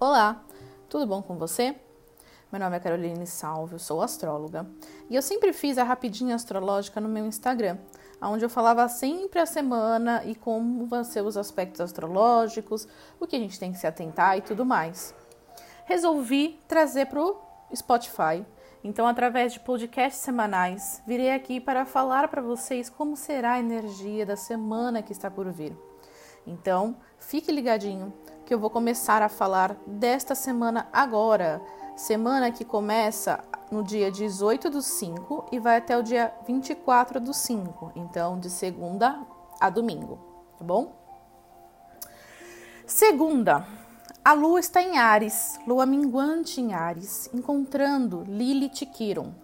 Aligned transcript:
Olá, 0.00 0.44
tudo 0.88 1.08
bom 1.08 1.20
com 1.20 1.36
você? 1.36 1.74
Meu 2.52 2.60
nome 2.60 2.76
é 2.76 2.78
Caroline 2.78 3.26
Salve, 3.26 3.80
sou 3.80 4.00
astróloga 4.00 4.64
e 5.10 5.16
eu 5.16 5.20
sempre 5.20 5.52
fiz 5.52 5.76
a 5.76 5.82
rapidinha 5.82 6.36
astrológica 6.36 7.00
no 7.00 7.08
meu 7.08 7.26
Instagram, 7.26 7.78
onde 8.22 8.44
eu 8.44 8.48
falava 8.48 8.88
sempre 8.88 9.40
a 9.40 9.44
semana 9.44 10.22
e 10.24 10.36
como 10.36 10.86
vão 10.86 11.02
ser 11.02 11.22
os 11.24 11.36
aspectos 11.36 11.80
astrológicos, 11.80 12.86
o 13.18 13.26
que 13.26 13.34
a 13.34 13.40
gente 13.40 13.58
tem 13.58 13.72
que 13.72 13.78
se 13.78 13.88
atentar 13.88 14.38
e 14.38 14.40
tudo 14.40 14.64
mais. 14.64 15.12
Resolvi 15.84 16.60
trazer 16.68 17.06
para 17.06 17.20
o 17.20 17.36
Spotify, 17.74 18.46
então, 18.84 19.04
através 19.04 19.52
de 19.52 19.58
podcasts 19.58 20.22
semanais, 20.22 21.02
virei 21.08 21.32
aqui 21.32 21.58
para 21.58 21.84
falar 21.84 22.28
para 22.28 22.40
vocês 22.40 22.88
como 22.88 23.16
será 23.16 23.54
a 23.54 23.58
energia 23.58 24.24
da 24.24 24.36
semana 24.36 25.02
que 25.02 25.10
está 25.10 25.28
por 25.28 25.50
vir. 25.50 25.76
Então, 26.46 26.96
fique 27.18 27.50
ligadinho 27.50 28.12
que 28.48 28.54
eu 28.54 28.58
vou 28.58 28.70
começar 28.70 29.20
a 29.20 29.28
falar 29.28 29.76
desta 29.86 30.34
semana 30.34 30.88
agora. 30.90 31.60
Semana 31.94 32.50
que 32.50 32.64
começa 32.64 33.44
no 33.70 33.82
dia 33.82 34.10
18 34.10 34.70
do 34.70 34.80
5 34.80 35.48
e 35.52 35.58
vai 35.58 35.76
até 35.76 35.98
o 35.98 36.02
dia 36.02 36.32
24 36.46 37.20
do 37.20 37.34
5. 37.34 37.92
Então, 37.94 38.40
de 38.40 38.48
segunda 38.48 39.20
a 39.60 39.68
domingo, 39.68 40.18
tá 40.56 40.64
bom? 40.64 40.96
Segunda, 42.86 43.66
a 44.24 44.32
lua 44.32 44.60
está 44.60 44.80
em 44.80 44.96
Ares, 44.96 45.60
lua 45.66 45.84
minguante 45.84 46.58
em 46.58 46.72
Ares, 46.72 47.28
encontrando 47.34 48.24
Lilith 48.26 48.86
Quiron. 48.86 49.34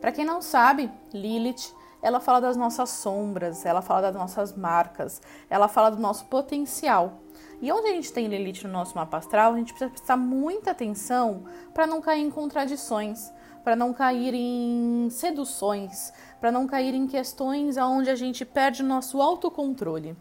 Para 0.00 0.12
quem 0.12 0.24
não 0.24 0.40
sabe, 0.40 0.90
Lilith, 1.12 1.74
ela 2.00 2.20
fala 2.20 2.40
das 2.40 2.56
nossas 2.56 2.88
sombras, 2.88 3.66
ela 3.66 3.82
fala 3.82 4.00
das 4.00 4.14
nossas 4.14 4.56
marcas, 4.56 5.20
ela 5.50 5.68
fala 5.68 5.90
do 5.90 6.00
nosso 6.00 6.24
potencial. 6.24 7.20
E 7.60 7.72
onde 7.72 7.88
a 7.88 7.92
gente 7.92 8.12
tem 8.12 8.26
Lilith 8.26 8.64
no 8.64 8.70
nosso 8.70 8.94
mapa 8.94 9.16
astral, 9.16 9.54
a 9.54 9.56
gente 9.56 9.72
precisa 9.72 9.90
prestar 9.90 10.16
muita 10.16 10.72
atenção 10.72 11.44
para 11.72 11.86
não 11.86 12.00
cair 12.00 12.20
em 12.20 12.30
contradições, 12.30 13.32
para 13.64 13.74
não 13.74 13.92
cair 13.92 14.34
em 14.34 15.08
seduções, 15.10 16.12
para 16.38 16.52
não 16.52 16.66
cair 16.66 16.94
em 16.94 17.06
questões 17.06 17.76
onde 17.76 18.10
a 18.10 18.14
gente 18.14 18.44
perde 18.44 18.82
o 18.82 18.86
nosso 18.86 19.20
autocontrole. 19.20 20.16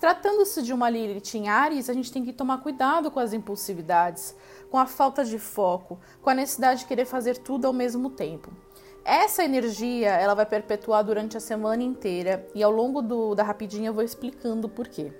Tratando-se 0.00 0.62
de 0.62 0.72
uma 0.72 0.90
Lilith 0.90 1.34
em 1.34 1.48
Ares, 1.48 1.88
a 1.88 1.92
gente 1.92 2.10
tem 2.10 2.24
que 2.24 2.32
tomar 2.32 2.58
cuidado 2.58 3.10
com 3.10 3.20
as 3.20 3.32
impulsividades, 3.32 4.34
com 4.70 4.78
a 4.78 4.86
falta 4.86 5.24
de 5.24 5.38
foco, 5.38 6.00
com 6.22 6.30
a 6.30 6.34
necessidade 6.34 6.80
de 6.80 6.86
querer 6.86 7.04
fazer 7.04 7.38
tudo 7.38 7.66
ao 7.66 7.72
mesmo 7.72 8.10
tempo. 8.10 8.50
Essa 9.04 9.44
energia 9.44 10.10
ela 10.10 10.34
vai 10.34 10.46
perpetuar 10.46 11.04
durante 11.04 11.36
a 11.36 11.40
semana 11.40 11.82
inteira 11.82 12.46
e 12.54 12.62
ao 12.62 12.70
longo 12.70 13.00
do, 13.00 13.34
da 13.34 13.42
rapidinha 13.42 13.90
eu 13.90 13.94
vou 13.94 14.02
explicando 14.02 14.68
por 14.68 14.88
quê. 14.88 15.12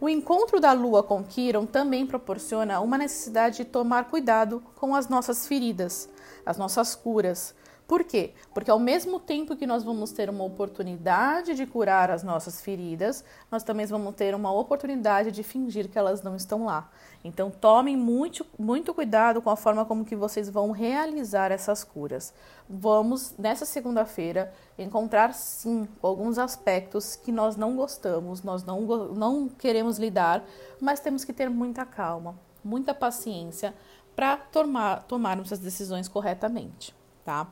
O 0.00 0.08
encontro 0.08 0.58
da 0.58 0.72
Lua 0.72 1.02
com 1.02 1.22
Quiron 1.22 1.66
também 1.66 2.06
proporciona 2.06 2.80
uma 2.80 2.96
necessidade 2.96 3.58
de 3.58 3.64
tomar 3.66 4.04
cuidado 4.04 4.62
com 4.76 4.94
as 4.94 5.10
nossas 5.10 5.46
feridas, 5.46 6.08
as 6.46 6.56
nossas 6.56 6.94
curas. 6.94 7.54
Por 7.90 8.04
quê? 8.04 8.34
Porque 8.54 8.70
ao 8.70 8.78
mesmo 8.78 9.18
tempo 9.18 9.56
que 9.56 9.66
nós 9.66 9.82
vamos 9.82 10.12
ter 10.12 10.30
uma 10.30 10.44
oportunidade 10.44 11.56
de 11.56 11.66
curar 11.66 12.08
as 12.08 12.22
nossas 12.22 12.60
feridas, 12.60 13.24
nós 13.50 13.64
também 13.64 13.84
vamos 13.84 14.14
ter 14.14 14.32
uma 14.32 14.52
oportunidade 14.52 15.32
de 15.32 15.42
fingir 15.42 15.88
que 15.88 15.98
elas 15.98 16.22
não 16.22 16.36
estão 16.36 16.66
lá. 16.66 16.88
Então 17.24 17.50
tomem 17.50 17.96
muito, 17.96 18.46
muito 18.56 18.94
cuidado 18.94 19.42
com 19.42 19.50
a 19.50 19.56
forma 19.56 19.84
como 19.84 20.04
que 20.04 20.14
vocês 20.14 20.48
vão 20.48 20.70
realizar 20.70 21.50
essas 21.50 21.82
curas. 21.82 22.32
Vamos, 22.68 23.34
nessa 23.36 23.66
segunda-feira, 23.66 24.54
encontrar 24.78 25.34
sim 25.34 25.88
alguns 26.00 26.38
aspectos 26.38 27.16
que 27.16 27.32
nós 27.32 27.56
não 27.56 27.74
gostamos, 27.74 28.44
nós 28.44 28.62
não, 28.62 28.82
não 28.82 29.48
queremos 29.48 29.98
lidar, 29.98 30.44
mas 30.80 31.00
temos 31.00 31.24
que 31.24 31.32
ter 31.32 31.50
muita 31.50 31.84
calma, 31.84 32.38
muita 32.62 32.94
paciência 32.94 33.74
para 34.14 34.36
tomar, 34.36 35.02
tomarmos 35.08 35.52
as 35.52 35.58
decisões 35.58 36.06
corretamente, 36.06 36.94
tá? 37.24 37.48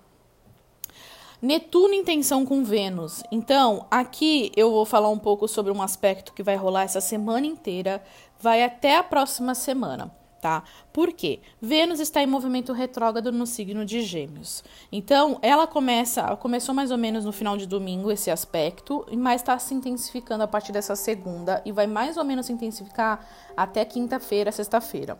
Netuno 1.40 1.94
em 1.94 2.02
tensão 2.02 2.44
com 2.44 2.64
Vênus. 2.64 3.22
Então, 3.30 3.86
aqui 3.90 4.50
eu 4.56 4.70
vou 4.70 4.84
falar 4.84 5.08
um 5.08 5.18
pouco 5.18 5.46
sobre 5.46 5.72
um 5.72 5.80
aspecto 5.80 6.32
que 6.32 6.42
vai 6.42 6.56
rolar 6.56 6.82
essa 6.82 7.00
semana 7.00 7.46
inteira, 7.46 8.02
vai 8.40 8.62
até 8.62 8.96
a 8.96 9.02
próxima 9.02 9.54
semana 9.54 10.12
tá? 10.40 10.62
Por 10.98 11.12
quê? 11.12 11.38
Vênus 11.62 12.00
está 12.00 12.20
em 12.24 12.26
movimento 12.26 12.72
retrógrado 12.72 13.30
no 13.30 13.46
signo 13.46 13.84
de 13.84 14.02
Gêmeos. 14.02 14.64
Então, 14.90 15.38
ela 15.42 15.64
começa, 15.64 16.34
começou 16.38 16.74
mais 16.74 16.90
ou 16.90 16.98
menos 16.98 17.24
no 17.24 17.30
final 17.30 17.56
de 17.56 17.66
domingo 17.68 18.10
esse 18.10 18.32
aspecto, 18.32 19.06
mas 19.16 19.40
está 19.40 19.56
se 19.60 19.72
intensificando 19.74 20.42
a 20.42 20.48
partir 20.48 20.72
dessa 20.72 20.96
segunda 20.96 21.62
e 21.64 21.70
vai 21.70 21.86
mais 21.86 22.16
ou 22.16 22.24
menos 22.24 22.46
se 22.46 22.52
intensificar 22.52 23.24
até 23.56 23.84
quinta-feira, 23.84 24.50
sexta-feira. 24.50 25.16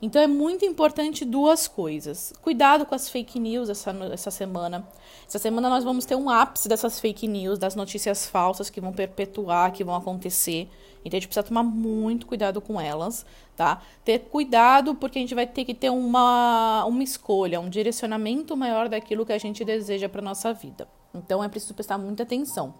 Então 0.00 0.22
é 0.22 0.26
muito 0.26 0.64
importante 0.64 1.24
duas 1.24 1.66
coisas. 1.66 2.32
Cuidado 2.40 2.86
com 2.86 2.94
as 2.94 3.08
fake 3.08 3.38
news 3.38 3.68
essa, 3.68 3.90
essa 4.12 4.30
semana. 4.30 4.88
Essa 5.26 5.38
semana 5.38 5.68
nós 5.68 5.84
vamos 5.84 6.04
ter 6.04 6.14
um 6.14 6.30
ápice 6.30 6.68
dessas 6.68 7.00
fake 7.00 7.26
news, 7.26 7.58
das 7.58 7.74
notícias 7.74 8.26
falsas 8.26 8.70
que 8.70 8.80
vão 8.80 8.92
perpetuar, 8.92 9.72
que 9.72 9.82
vão 9.82 9.94
acontecer. 9.94 10.70
Então 11.04 11.16
a 11.16 11.20
gente 11.20 11.28
precisa 11.28 11.42
tomar 11.42 11.62
muito 11.62 12.26
cuidado 12.26 12.60
com 12.60 12.80
elas, 12.80 13.26
tá? 13.56 13.82
Ter 14.04 14.20
cuidado 14.20 14.94
porque 14.94 15.17
a 15.18 15.20
gente 15.20 15.34
vai 15.34 15.46
ter 15.46 15.64
que 15.64 15.74
ter 15.74 15.90
uma, 15.90 16.84
uma 16.86 17.02
escolha, 17.02 17.60
um 17.60 17.68
direcionamento 17.68 18.56
maior 18.56 18.88
daquilo 18.88 19.26
que 19.26 19.32
a 19.32 19.38
gente 19.38 19.64
deseja 19.64 20.08
para 20.08 20.22
nossa 20.22 20.52
vida. 20.52 20.88
Então 21.14 21.42
é 21.42 21.48
preciso 21.48 21.74
prestar 21.74 21.98
muita 21.98 22.22
atenção. 22.22 22.74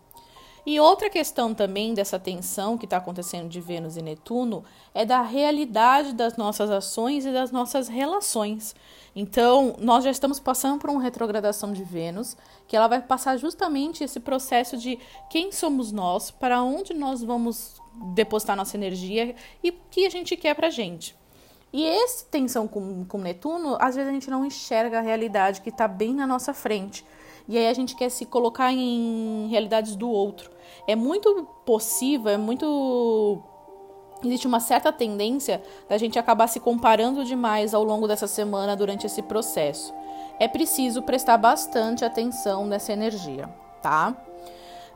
E 0.67 0.79
outra 0.79 1.09
questão 1.09 1.55
também 1.55 1.95
dessa 1.95 2.19
tensão 2.19 2.77
que 2.77 2.85
está 2.85 2.99
acontecendo 2.99 3.49
de 3.49 3.59
Vênus 3.59 3.97
e 3.97 4.03
Netuno 4.03 4.65
é 4.93 5.03
da 5.03 5.23
realidade 5.23 6.13
das 6.13 6.37
nossas 6.37 6.71
ações 6.71 7.25
e 7.25 7.33
das 7.33 7.51
nossas 7.51 7.89
relações. 7.89 8.75
Então, 9.17 9.77
nós 9.79 10.05
já 10.05 10.11
estamos 10.11 10.39
passando 10.39 10.79
por 10.79 10.91
uma 10.91 11.03
retrogradação 11.03 11.73
de 11.73 11.83
Vênus, 11.83 12.37
que 12.67 12.77
ela 12.77 12.87
vai 12.87 13.01
passar 13.01 13.39
justamente 13.39 14.05
esse 14.05 14.21
processo 14.21 14.77
de 14.77 14.99
quem 15.31 15.51
somos 15.53 15.91
nós, 15.91 16.31
para 16.31 16.63
onde 16.63 16.93
nós 16.93 17.23
vamos 17.23 17.81
depositar 18.15 18.55
nossa 18.55 18.77
energia 18.77 19.35
e 19.63 19.71
o 19.71 19.75
que 19.91 20.05
a 20.05 20.11
gente 20.11 20.37
quer 20.37 20.55
pra 20.55 20.69
gente. 20.71 21.17
E 21.73 21.85
essa 21.85 22.25
tensão 22.31 22.67
com, 22.67 23.05
com 23.05 23.19
Netuno, 23.19 23.77
às 23.81 23.95
vezes 23.95 24.09
a 24.09 24.13
gente 24.13 24.31
não 24.31 24.45
enxerga 24.45 24.99
a 24.99 25.03
realidade 25.03 25.61
que 25.61 25.69
está 25.69 25.87
bem 25.87 26.15
na 26.15 26.27
nossa 26.27 26.55
frente. 26.55 27.05
E 27.49 27.57
aí 27.57 27.67
a 27.69 27.73
gente 27.73 27.95
quer 27.95 28.11
se 28.11 28.27
colocar 28.27 28.73
em 28.73 29.49
realidades 29.49 29.97
do 29.97 30.11
outro. 30.11 30.51
É 30.87 30.95
muito 30.95 31.47
possível, 31.65 32.31
é 32.31 32.37
muito. 32.37 33.43
Existe 34.23 34.47
uma 34.47 34.61
certa 34.61 34.93
tendência 34.93 35.63
da 35.89 35.97
gente 35.97 36.19
acabar 36.19 36.47
se 36.49 36.61
comparando 36.61 37.25
demais 37.25 37.73
ao 37.73 37.85
longo 37.85 38.09
dessa 38.09 38.27
semana 38.27 38.77
durante 38.77 39.07
esse 39.07 39.23
processo. 39.23 39.95
É 40.39 40.49
preciso 40.49 41.03
prestar 41.03 41.39
bastante 41.39 42.05
atenção 42.05 42.67
nessa 42.67 42.93
energia, 42.93 43.49
tá? 43.81 44.15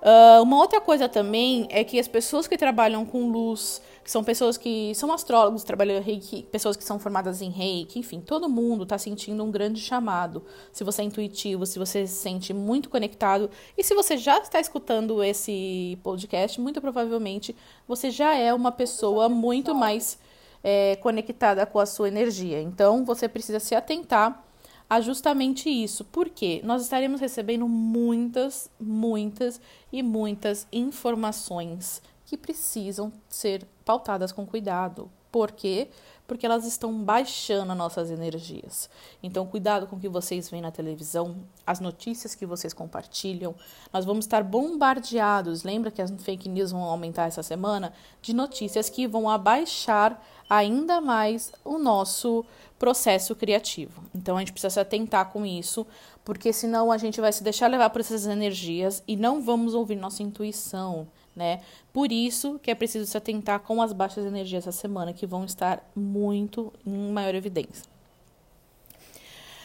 Uh, 0.02 0.42
uma 0.42 0.56
outra 0.56 0.80
coisa 0.80 1.08
também 1.08 1.68
é 1.70 1.84
que 1.84 1.98
as 1.98 2.08
pessoas 2.08 2.48
que 2.48 2.58
trabalham 2.58 3.06
com 3.06 3.30
luz, 3.30 3.80
que 4.02 4.10
são 4.10 4.24
pessoas 4.24 4.56
que 4.56 4.94
são 4.94 5.12
astrólogos, 5.12 5.62
trabalham 5.62 6.02
reiki, 6.02 6.42
pessoas 6.50 6.76
que 6.76 6.82
são 6.82 6.98
formadas 6.98 7.40
em 7.40 7.50
reiki, 7.50 7.98
enfim, 7.98 8.20
todo 8.20 8.48
mundo 8.48 8.82
está 8.82 8.98
sentindo 8.98 9.42
um 9.44 9.50
grande 9.50 9.80
chamado. 9.80 10.44
Se 10.72 10.82
você 10.82 11.02
é 11.02 11.04
intuitivo, 11.04 11.64
se 11.64 11.78
você 11.78 12.06
se 12.06 12.14
sente 12.14 12.52
muito 12.52 12.90
conectado 12.90 13.48
e 13.76 13.84
se 13.84 13.94
você 13.94 14.16
já 14.16 14.38
está 14.38 14.58
escutando 14.58 15.22
esse 15.22 15.98
podcast, 16.02 16.60
muito 16.60 16.80
provavelmente 16.80 17.54
você 17.86 18.10
já 18.10 18.34
é 18.34 18.52
uma 18.52 18.72
pessoa 18.72 19.28
muito 19.28 19.74
mais 19.74 20.18
é, 20.64 20.96
conectada 20.96 21.64
com 21.66 21.78
a 21.78 21.86
sua 21.86 22.08
energia. 22.08 22.60
Então 22.60 23.04
você 23.04 23.28
precisa 23.28 23.60
se 23.60 23.74
atentar 23.74 24.44
a 24.92 25.00
justamente 25.00 25.70
isso. 25.70 26.04
Porque 26.04 26.60
nós 26.64 26.82
estaremos 26.82 27.20
recebendo 27.20 27.66
muitas, 27.66 28.70
muitas 28.78 29.60
e 29.90 30.02
muitas 30.02 30.66
informações 30.70 32.02
que 32.32 32.36
precisam 32.38 33.12
ser 33.28 33.66
pautadas 33.84 34.32
com 34.32 34.46
cuidado. 34.46 35.10
Por 35.30 35.52
quê? 35.52 35.88
Porque 36.26 36.46
elas 36.46 36.64
estão 36.64 37.04
baixando 37.04 37.74
nossas 37.74 38.10
energias. 38.10 38.88
Então, 39.22 39.46
cuidado 39.46 39.86
com 39.86 39.96
o 39.96 40.00
que 40.00 40.08
vocês 40.08 40.48
veem 40.48 40.62
na 40.62 40.70
televisão, 40.70 41.36
as 41.66 41.78
notícias 41.78 42.34
que 42.34 42.46
vocês 42.46 42.72
compartilham. 42.72 43.54
Nós 43.92 44.06
vamos 44.06 44.24
estar 44.24 44.42
bombardeados. 44.42 45.62
Lembra 45.62 45.90
que 45.90 46.00
as 46.00 46.10
fake 46.22 46.48
news 46.48 46.72
vão 46.72 46.84
aumentar 46.84 47.26
essa 47.26 47.42
semana? 47.42 47.92
De 48.22 48.32
notícias 48.32 48.88
que 48.88 49.06
vão 49.06 49.28
abaixar 49.28 50.18
ainda 50.48 51.02
mais 51.02 51.52
o 51.62 51.76
nosso 51.76 52.46
processo 52.78 53.36
criativo. 53.36 54.02
Então 54.14 54.38
a 54.38 54.40
gente 54.40 54.52
precisa 54.52 54.70
se 54.70 54.80
atentar 54.80 55.30
com 55.30 55.44
isso, 55.44 55.86
porque 56.24 56.50
senão 56.50 56.90
a 56.90 56.96
gente 56.96 57.20
vai 57.20 57.30
se 57.30 57.44
deixar 57.44 57.68
levar 57.68 57.90
por 57.90 58.00
essas 58.00 58.24
energias 58.26 59.02
e 59.06 59.16
não 59.16 59.42
vamos 59.42 59.74
ouvir 59.74 59.96
nossa 59.96 60.22
intuição, 60.22 61.06
né? 61.34 61.60
Por 61.92 62.10
isso 62.10 62.58
que 62.58 62.70
é 62.70 62.74
preciso 62.74 63.06
se 63.06 63.16
atentar 63.16 63.60
com 63.60 63.82
as 63.82 63.92
baixas 63.92 64.24
energias 64.24 64.66
essa 64.66 64.72
semana, 64.72 65.12
que 65.12 65.26
vão 65.26 65.44
estar 65.44 65.88
muito 65.94 66.72
em 66.86 67.12
maior 67.12 67.34
evidência. 67.34 67.91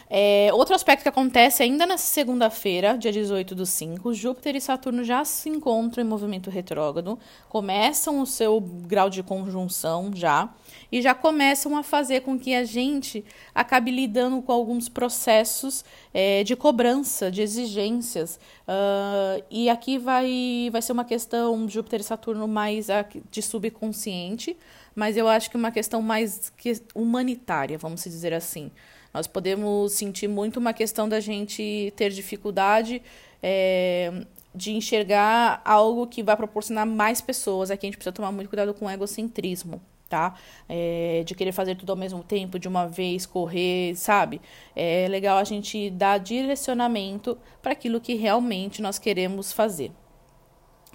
É, 0.09 0.49
outro 0.53 0.73
aspecto 0.73 1.03
que 1.03 1.09
acontece 1.09 1.61
ainda 1.61 1.85
nessa 1.85 2.05
segunda-feira, 2.07 2.97
dia 2.97 3.11
18 3.11 3.53
do 3.53 3.65
5, 3.65 4.13
Júpiter 4.13 4.55
e 4.55 4.61
Saturno 4.61 5.03
já 5.03 5.25
se 5.25 5.49
encontram 5.49 6.01
em 6.01 6.07
movimento 6.07 6.49
retrógrado, 6.49 7.19
começam 7.49 8.21
o 8.21 8.25
seu 8.25 8.61
grau 8.61 9.09
de 9.09 9.21
conjunção 9.21 10.11
já, 10.15 10.49
e 10.89 11.01
já 11.01 11.13
começam 11.13 11.75
a 11.75 11.83
fazer 11.83 12.21
com 12.21 12.39
que 12.39 12.55
a 12.55 12.63
gente 12.63 13.25
acabe 13.53 13.91
lidando 13.91 14.41
com 14.41 14.51
alguns 14.53 14.87
processos 14.87 15.83
é, 16.13 16.41
de 16.43 16.55
cobrança, 16.55 17.29
de 17.29 17.41
exigências. 17.41 18.39
Uh, 18.67 19.43
e 19.49 19.69
aqui 19.69 19.97
vai, 19.97 20.69
vai 20.71 20.81
ser 20.81 20.93
uma 20.93 21.05
questão 21.05 21.67
Júpiter 21.67 21.99
e 21.99 22.03
Saturno 22.03 22.47
mais 22.47 22.87
de 23.29 23.41
subconsciente, 23.41 24.55
mas 24.95 25.17
eu 25.17 25.27
acho 25.27 25.49
que 25.49 25.57
uma 25.57 25.71
questão 25.71 26.01
mais 26.01 26.51
humanitária, 26.95 27.77
vamos 27.77 28.03
dizer 28.03 28.33
assim. 28.33 28.71
Nós 29.13 29.27
podemos 29.27 29.93
sentir 29.93 30.27
muito 30.27 30.59
uma 30.59 30.73
questão 30.73 31.07
da 31.07 31.19
gente 31.19 31.93
ter 31.95 32.11
dificuldade 32.11 33.01
é, 33.41 34.25
de 34.53 34.71
enxergar 34.71 35.61
algo 35.63 36.07
que 36.07 36.23
vai 36.23 36.35
proporcionar 36.35 36.85
mais 36.85 37.21
pessoas. 37.21 37.71
Aqui 37.71 37.85
a 37.85 37.87
gente 37.87 37.97
precisa 37.97 38.13
tomar 38.13 38.31
muito 38.31 38.49
cuidado 38.49 38.73
com 38.73 38.85
o 38.85 38.89
egocentrismo 38.89 39.81
tá? 40.07 40.35
É, 40.67 41.23
de 41.25 41.35
querer 41.35 41.51
fazer 41.51 41.75
tudo 41.75 41.91
ao 41.91 41.95
mesmo 41.95 42.23
tempo, 42.23 42.57
de 42.57 42.67
uma 42.67 42.87
vez, 42.87 43.25
correr, 43.25 43.95
sabe? 43.95 44.41
É 44.75 45.07
legal 45.09 45.37
a 45.37 45.43
gente 45.43 45.89
dar 45.89 46.17
direcionamento 46.17 47.37
para 47.61 47.73
aquilo 47.73 47.99
que 47.99 48.15
realmente 48.15 48.81
nós 48.81 48.97
queremos 48.97 49.51
fazer. 49.51 49.91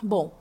Bom, 0.03 0.33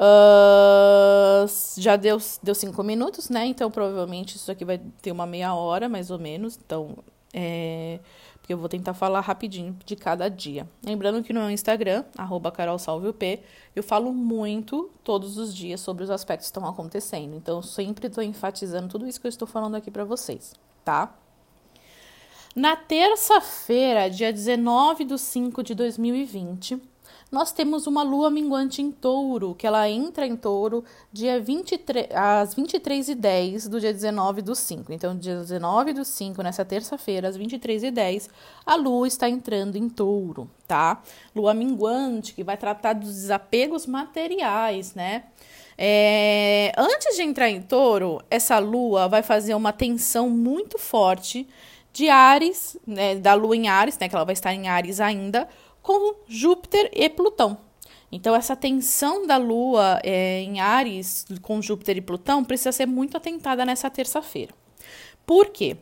uh, 0.00 1.46
já 1.78 1.96
deu, 1.96 2.18
deu 2.42 2.54
cinco 2.54 2.82
minutos, 2.82 3.28
né? 3.28 3.46
Então 3.46 3.70
provavelmente 3.70 4.36
isso 4.36 4.50
aqui 4.50 4.64
vai 4.64 4.80
ter 5.00 5.12
uma 5.12 5.26
meia 5.26 5.54
hora, 5.54 5.88
mais 5.88 6.10
ou 6.10 6.18
menos. 6.18 6.58
Então 6.64 6.96
é, 7.34 7.98
porque 8.38 8.52
eu 8.52 8.58
vou 8.58 8.68
tentar 8.68 8.94
falar 8.94 9.20
rapidinho 9.20 9.76
de 9.84 9.96
cada 9.96 10.28
dia. 10.28 10.68
Lembrando 10.84 11.22
que 11.24 11.32
no 11.32 11.40
meu 11.40 11.50
Instagram, 11.50 12.04
arroba 12.16 12.52
carolsalviop, 12.52 13.42
eu 13.74 13.82
falo 13.82 14.12
muito 14.12 14.90
todos 15.02 15.36
os 15.36 15.54
dias 15.54 15.80
sobre 15.80 16.04
os 16.04 16.10
aspectos 16.10 16.46
que 16.46 16.56
estão 16.56 16.68
acontecendo. 16.68 17.34
Então, 17.34 17.56
eu 17.56 17.62
sempre 17.62 18.06
estou 18.06 18.22
enfatizando 18.22 18.88
tudo 18.88 19.08
isso 19.08 19.20
que 19.20 19.26
eu 19.26 19.30
estou 19.30 19.48
falando 19.48 19.74
aqui 19.74 19.90
para 19.90 20.04
vocês, 20.04 20.54
tá? 20.84 21.12
Na 22.54 22.76
terça-feira, 22.76 24.08
dia 24.08 24.32
19 24.32 25.04
de 25.04 25.18
5 25.18 25.62
de 25.62 25.74
2020, 25.74 26.80
nós 27.34 27.50
temos 27.50 27.88
uma 27.88 28.04
lua 28.04 28.30
minguante 28.30 28.80
em 28.80 28.92
touro, 28.92 29.56
que 29.56 29.66
ela 29.66 29.90
entra 29.90 30.24
em 30.24 30.36
touro 30.36 30.84
dia 31.12 31.40
23, 31.40 32.06
às 32.14 32.54
23h10 32.54 33.68
do 33.68 33.80
dia 33.80 33.92
19 33.92 34.40
do 34.40 34.54
5. 34.54 34.92
Então, 34.92 35.18
dia 35.18 35.34
19 35.34 35.92
do 35.92 36.04
5, 36.04 36.40
nessa 36.42 36.64
terça-feira, 36.64 37.28
às 37.28 37.36
23h10, 37.36 38.30
a 38.64 38.76
lua 38.76 39.08
está 39.08 39.28
entrando 39.28 39.74
em 39.74 39.88
touro, 39.88 40.48
tá? 40.68 41.02
Lua 41.34 41.52
minguante, 41.52 42.34
que 42.34 42.44
vai 42.44 42.56
tratar 42.56 42.92
dos 42.92 43.12
desapegos 43.12 43.84
materiais, 43.84 44.94
né? 44.94 45.24
É, 45.76 46.72
antes 46.78 47.16
de 47.16 47.22
entrar 47.22 47.50
em 47.50 47.60
touro, 47.60 48.22
essa 48.30 48.60
lua 48.60 49.08
vai 49.08 49.24
fazer 49.24 49.54
uma 49.56 49.72
tensão 49.72 50.30
muito 50.30 50.78
forte 50.78 51.48
de 51.92 52.08
Ares, 52.08 52.76
né, 52.84 53.14
da 53.14 53.34
lua 53.34 53.56
em 53.56 53.68
Ares, 53.68 53.96
né, 53.98 54.08
que 54.08 54.14
ela 54.14 54.24
vai 54.24 54.32
estar 54.32 54.52
em 54.52 54.68
Ares 54.68 55.00
ainda, 55.00 55.48
com 55.84 56.14
Júpiter 56.26 56.90
e 56.94 57.08
Plutão. 57.10 57.58
Então, 58.10 58.34
essa 58.34 58.56
tensão 58.56 59.26
da 59.26 59.36
Lua 59.36 60.00
é, 60.02 60.40
em 60.40 60.58
Ares 60.58 61.26
com 61.42 61.60
Júpiter 61.60 61.98
e 61.98 62.00
Plutão 62.00 62.42
precisa 62.42 62.72
ser 62.72 62.86
muito 62.86 63.16
atentada 63.16 63.66
nessa 63.66 63.90
terça-feira. 63.90 64.54
Por 65.26 65.50
quê? 65.50 65.76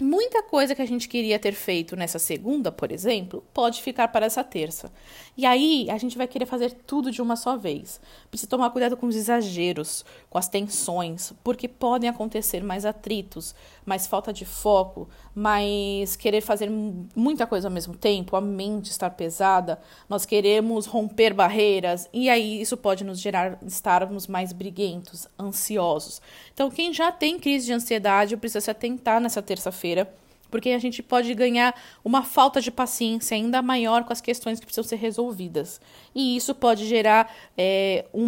Muita 0.00 0.42
coisa 0.42 0.74
que 0.74 0.80
a 0.80 0.86
gente 0.86 1.06
queria 1.06 1.38
ter 1.38 1.52
feito 1.52 1.94
nessa 1.94 2.18
segunda, 2.18 2.72
por 2.72 2.90
exemplo, 2.90 3.44
pode 3.52 3.82
ficar 3.82 4.08
para 4.08 4.24
essa 4.24 4.42
terça. 4.42 4.90
E 5.36 5.44
aí 5.44 5.90
a 5.90 5.98
gente 5.98 6.16
vai 6.16 6.26
querer 6.26 6.46
fazer 6.46 6.72
tudo 6.86 7.10
de 7.10 7.20
uma 7.20 7.36
só 7.36 7.54
vez. 7.54 8.00
Precisa 8.30 8.48
tomar 8.48 8.70
cuidado 8.70 8.96
com 8.96 9.06
os 9.06 9.14
exageros, 9.14 10.02
com 10.30 10.38
as 10.38 10.48
tensões, 10.48 11.34
porque 11.44 11.68
podem 11.68 12.08
acontecer 12.08 12.64
mais 12.64 12.86
atritos, 12.86 13.54
mais 13.84 14.06
falta 14.06 14.32
de 14.32 14.46
foco, 14.46 15.06
mais 15.34 16.16
querer 16.16 16.40
fazer 16.40 16.70
muita 17.14 17.46
coisa 17.46 17.68
ao 17.68 17.72
mesmo 17.72 17.94
tempo, 17.94 18.36
a 18.36 18.40
mente 18.40 18.90
estar 18.90 19.10
pesada, 19.10 19.78
nós 20.08 20.24
queremos 20.24 20.86
romper 20.86 21.34
barreiras 21.34 22.08
e 22.12 22.30
aí 22.30 22.60
isso 22.60 22.76
pode 22.76 23.04
nos 23.04 23.20
gerar 23.20 23.58
estarmos 23.66 24.26
mais 24.26 24.52
briguentos, 24.52 25.28
ansiosos. 25.38 26.22
Então 26.54 26.70
quem 26.70 26.92
já 26.92 27.12
tem 27.12 27.38
crise 27.38 27.66
de 27.66 27.72
ansiedade 27.72 28.36
precisa 28.36 28.60
se 28.60 28.70
atentar 28.70 29.20
nessa 29.20 29.42
terça-feira 29.42 29.89
feira 29.90 30.20
porque 30.50 30.70
a 30.70 30.78
gente 30.78 31.02
pode 31.02 31.32
ganhar 31.32 31.74
uma 32.04 32.22
falta 32.22 32.60
de 32.60 32.72
paciência 32.72 33.36
ainda 33.36 33.62
maior 33.62 34.02
com 34.02 34.12
as 34.12 34.20
questões 34.20 34.58
que 34.58 34.66
precisam 34.66 34.82
ser 34.82 34.96
resolvidas. 34.96 35.80
E 36.12 36.36
isso 36.36 36.54
pode 36.54 36.86
gerar 36.86 37.32
é, 37.56 38.04
um, 38.12 38.26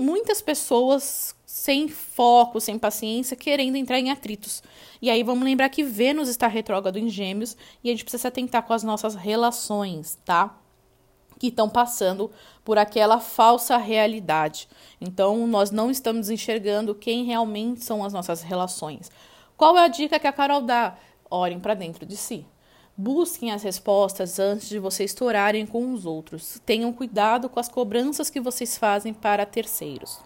muitas 0.00 0.40
pessoas 0.40 1.34
sem 1.44 1.88
foco, 1.88 2.60
sem 2.60 2.78
paciência, 2.78 3.36
querendo 3.36 3.76
entrar 3.76 3.98
em 3.98 4.10
atritos. 4.10 4.62
E 5.02 5.10
aí 5.10 5.24
vamos 5.24 5.44
lembrar 5.44 5.68
que 5.68 5.82
Vênus 5.82 6.28
está 6.28 6.46
retrógrado 6.46 6.98
em 6.98 7.08
Gêmeos 7.08 7.56
e 7.82 7.88
a 7.88 7.92
gente 7.92 8.04
precisa 8.04 8.22
se 8.22 8.28
atentar 8.28 8.62
com 8.62 8.72
as 8.72 8.84
nossas 8.84 9.16
relações, 9.16 10.16
tá? 10.24 10.56
Que 11.36 11.48
estão 11.48 11.68
passando 11.68 12.30
por 12.64 12.78
aquela 12.78 13.18
falsa 13.18 13.76
realidade. 13.76 14.68
Então, 15.00 15.46
nós 15.46 15.70
não 15.70 15.90
estamos 15.90 16.30
enxergando 16.30 16.94
quem 16.94 17.24
realmente 17.24 17.84
são 17.84 18.04
as 18.04 18.12
nossas 18.12 18.42
relações. 18.42 19.10
Qual 19.56 19.76
é 19.78 19.84
a 19.84 19.88
dica 19.88 20.18
que 20.18 20.26
a 20.26 20.32
Carol 20.32 20.60
dá? 20.60 20.96
Olhem 21.30 21.58
para 21.58 21.72
dentro 21.72 22.04
de 22.04 22.14
si. 22.14 22.46
Busquem 22.94 23.52
as 23.52 23.62
respostas 23.62 24.38
antes 24.38 24.68
de 24.68 24.78
vocês 24.78 25.10
estourarem 25.10 25.64
com 25.66 25.94
os 25.94 26.04
outros. 26.04 26.60
Tenham 26.66 26.92
cuidado 26.92 27.48
com 27.48 27.58
as 27.58 27.68
cobranças 27.68 28.28
que 28.28 28.38
vocês 28.38 28.76
fazem 28.76 29.14
para 29.14 29.46
terceiros. 29.46 30.20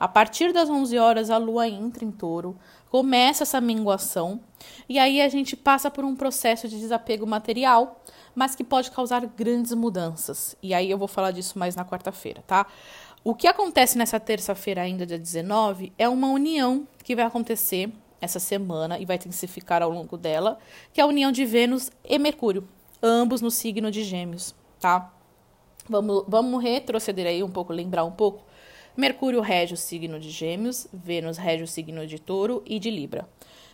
A 0.00 0.08
partir 0.08 0.52
das 0.52 0.70
11 0.70 0.98
horas, 0.98 1.30
a 1.30 1.36
lua 1.36 1.68
entra 1.68 2.04
em 2.04 2.10
touro, 2.10 2.58
começa 2.90 3.44
essa 3.44 3.60
minguação, 3.60 4.40
e 4.88 4.98
aí 4.98 5.20
a 5.20 5.28
gente 5.28 5.54
passa 5.54 5.90
por 5.90 6.04
um 6.04 6.16
processo 6.16 6.66
de 6.66 6.80
desapego 6.80 7.26
material, 7.26 8.02
mas 8.34 8.56
que 8.56 8.64
pode 8.64 8.90
causar 8.90 9.24
grandes 9.26 9.72
mudanças. 9.72 10.56
E 10.62 10.74
aí 10.74 10.90
eu 10.90 10.98
vou 10.98 11.06
falar 11.06 11.30
disso 11.30 11.58
mais 11.58 11.76
na 11.76 11.84
quarta-feira, 11.84 12.42
tá? 12.46 12.66
O 13.22 13.34
que 13.34 13.46
acontece 13.46 13.96
nessa 13.96 14.18
terça-feira, 14.18 14.82
ainda 14.82 15.06
dia 15.06 15.18
19, 15.18 15.92
é 15.96 16.08
uma 16.08 16.28
união 16.28 16.88
que 17.04 17.14
vai 17.14 17.24
acontecer 17.24 17.92
essa 18.22 18.38
semana 18.38 19.00
e 19.00 19.04
vai 19.04 19.16
intensificar 19.16 19.82
ao 19.82 19.90
longo 19.90 20.16
dela, 20.16 20.58
que 20.92 21.00
é 21.00 21.04
a 21.04 21.06
união 21.06 21.32
de 21.32 21.44
Vênus 21.44 21.90
e 22.04 22.18
Mercúrio, 22.18 22.66
ambos 23.02 23.42
no 23.42 23.50
signo 23.50 23.90
de 23.90 24.04
Gêmeos, 24.04 24.54
tá? 24.80 25.12
Vamos, 25.88 26.24
vamos 26.28 26.62
retroceder 26.62 27.26
aí 27.26 27.42
um 27.42 27.50
pouco, 27.50 27.72
lembrar 27.72 28.04
um 28.04 28.12
pouco. 28.12 28.44
Mercúrio 28.96 29.40
rege 29.40 29.74
o 29.74 29.76
signo 29.76 30.20
de 30.20 30.30
Gêmeos, 30.30 30.86
Vênus 30.92 31.36
rege 31.36 31.64
o 31.64 31.66
signo 31.66 32.06
de 32.06 32.20
Touro 32.20 32.62
e 32.64 32.78
de 32.78 32.90
Libra. 32.90 33.28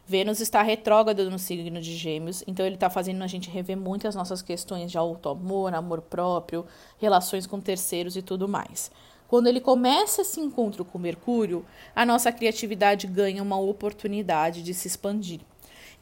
Vênus 0.07 0.41
está 0.41 0.63
retrógrado 0.63 1.31
no 1.31 1.39
signo 1.39 1.79
de 1.83 1.95
Gêmeos, 1.95 2.43
então 2.47 2.65
ele 2.65 2.77
está 2.77 2.89
fazendo 2.89 3.23
a 3.23 3.27
gente 3.27 3.51
rever 3.51 3.77
muitas 3.77 4.15
nossas 4.15 4.41
questões 4.41 4.91
de 4.91 4.97
auto-amor, 4.97 5.75
amor 5.75 6.01
próprio, 6.01 6.65
relações 6.97 7.47
com 7.47 7.61
terceiros 7.61 8.17
e 8.17 8.23
tudo 8.23 8.49
mais. 8.49 8.91
Quando 9.29 9.47
ele 9.47 9.61
começa 9.61 10.23
esse 10.23 10.41
encontro 10.41 10.87
com 10.87 10.99
Mercúrio, 10.99 11.65
a 11.95 12.07
nossa 12.07 12.33
criatividade 12.33 13.07
ganha 13.07 13.43
uma 13.43 13.59
oportunidade 13.59 14.63
de 14.63 14.73
se 14.73 14.89
expandir. 14.89 15.41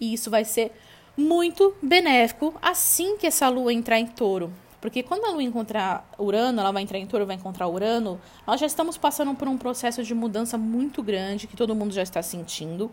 E 0.00 0.14
isso 0.14 0.30
vai 0.30 0.44
ser 0.44 0.70
muito 1.16 1.74
benéfico 1.82 2.54
assim 2.62 3.16
que 3.16 3.26
essa 3.26 3.48
lua 3.48 3.72
entrar 3.72 3.98
em 3.98 4.06
touro. 4.06 4.52
Porque 4.80 5.02
quando 5.02 5.24
a 5.24 5.30
lua 5.30 5.42
encontrar 5.42 6.08
Urano, 6.16 6.60
ela 6.60 6.70
vai 6.70 6.84
entrar 6.84 6.98
em 6.98 7.06
touro, 7.06 7.26
vai 7.26 7.34
encontrar 7.34 7.66
Urano, 7.66 8.20
nós 8.46 8.60
já 8.60 8.66
estamos 8.66 8.96
passando 8.96 9.34
por 9.34 9.48
um 9.48 9.58
processo 9.58 10.04
de 10.04 10.14
mudança 10.14 10.56
muito 10.56 11.02
grande 11.02 11.48
que 11.48 11.56
todo 11.56 11.74
mundo 11.74 11.92
já 11.92 12.02
está 12.02 12.22
sentindo. 12.22 12.92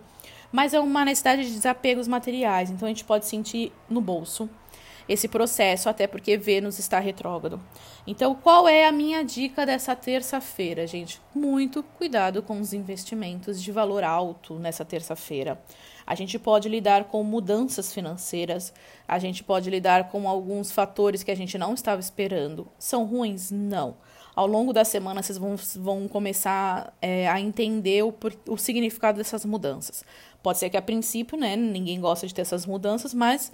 Mas 0.52 0.74
é 0.74 0.80
uma 0.80 1.06
necessidade 1.06 1.46
de 1.46 1.52
desapegos 1.52 2.08
materiais, 2.08 2.72
então 2.72 2.88
a 2.88 2.90
gente 2.90 3.04
pode 3.04 3.28
sentir 3.28 3.72
no 3.88 4.02
bolso 4.02 4.50
esse 5.08 5.28
processo, 5.28 5.90
até 5.90 6.08
porque 6.08 6.38
Vênus 6.38 6.80
está 6.80 7.00
retrógrado. 7.00 7.60
Então, 8.06 8.36
qual 8.36 8.68
é 8.68 8.86
a 8.86 8.92
minha 8.92 9.24
dica 9.24 9.66
dessa 9.66 9.96
terça-feira, 9.96 10.86
gente? 10.86 11.22
Muito 11.34 11.84
cuidado 11.84 12.42
com 12.42 12.60
os 12.60 12.74
investimentos 12.74 13.62
de 13.62 13.72
valor 13.72 14.04
alto 14.04 14.56
nessa 14.56 14.84
terça-feira. 14.84 15.62
A 16.06 16.16
gente 16.16 16.38
pode 16.38 16.68
lidar 16.68 17.06
com 17.06 17.24
mudanças 17.24 17.94
financeiras, 17.94 18.74
a 19.08 19.18
gente 19.20 19.44
pode 19.44 19.70
lidar 19.70 20.10
com 20.10 20.28
alguns 20.28 20.72
fatores 20.72 21.24
que 21.24 21.32
a 21.32 21.36
gente 21.36 21.58
não 21.58 21.74
estava 21.74 22.02
esperando. 22.02 22.68
São 22.78 23.06
ruins? 23.06 23.52
Não. 23.52 23.96
Ao 24.36 24.48
longo 24.48 24.74
da 24.74 24.84
semana, 24.84 25.22
vocês 25.22 25.38
vão, 25.38 25.56
vão 25.76 26.08
começar 26.08 26.94
é, 27.02 27.30
a 27.30 27.40
entender 27.40 28.04
o, 28.04 28.14
o 28.50 28.58
significado 28.58 29.18
dessas 29.18 29.46
mudanças. 29.46 30.04
Pode 30.42 30.58
ser 30.58 30.70
que 30.70 30.78
a 30.78 30.82
princípio, 30.82 31.38
né, 31.38 31.56
ninguém 31.56 32.02
gosta 32.02 32.28
de 32.28 32.34
ter 32.34 32.42
essas 32.42 32.66
mudanças, 32.66 33.14
mas 33.14 33.52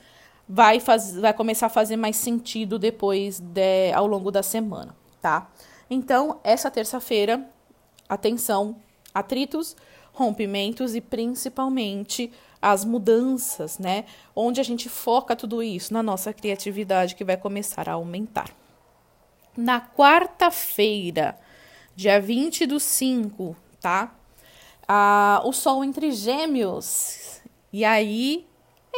vai, 0.50 0.80
faz, 0.80 1.14
vai 1.14 1.32
começar 1.32 1.68
a 1.68 1.70
fazer 1.70 1.96
mais 1.96 2.16
sentido 2.16 2.80
depois 2.80 3.40
de, 3.40 3.92
ao 3.94 4.08
longo 4.08 4.32
da 4.32 4.42
semana, 4.42 4.96
tá? 5.22 5.48
Então, 5.88 6.40
essa 6.44 6.72
terça-feira, 6.72 7.48
atenção, 8.08 8.76
atritos, 9.14 9.78
rompimentos 10.12 10.96
e 10.96 11.02
principalmente 11.02 12.32
as 12.60 12.84
mudanças, 12.84 13.78
né? 13.78 14.06
Onde 14.36 14.60
a 14.60 14.64
gente 14.64 14.90
foca 14.90 15.36
tudo 15.36 15.62
isso 15.62 15.94
na 15.94 16.02
nossa 16.02 16.34
criatividade 16.34 17.16
que 17.16 17.24
vai 17.24 17.38
começar 17.38 17.88
a 17.88 17.94
aumentar. 17.94 18.50
Na 19.56 19.80
quarta-feira, 19.80 21.40
dia 21.96 22.20
20 22.20 22.66
do 22.66 22.80
5, 22.80 23.56
tá? 23.80 24.16
Ah, 24.88 25.42
o 25.46 25.54
Sol 25.54 25.84
entre 25.84 26.12
Gêmeos. 26.12 27.40
E 27.72 27.86
aí 27.86 28.48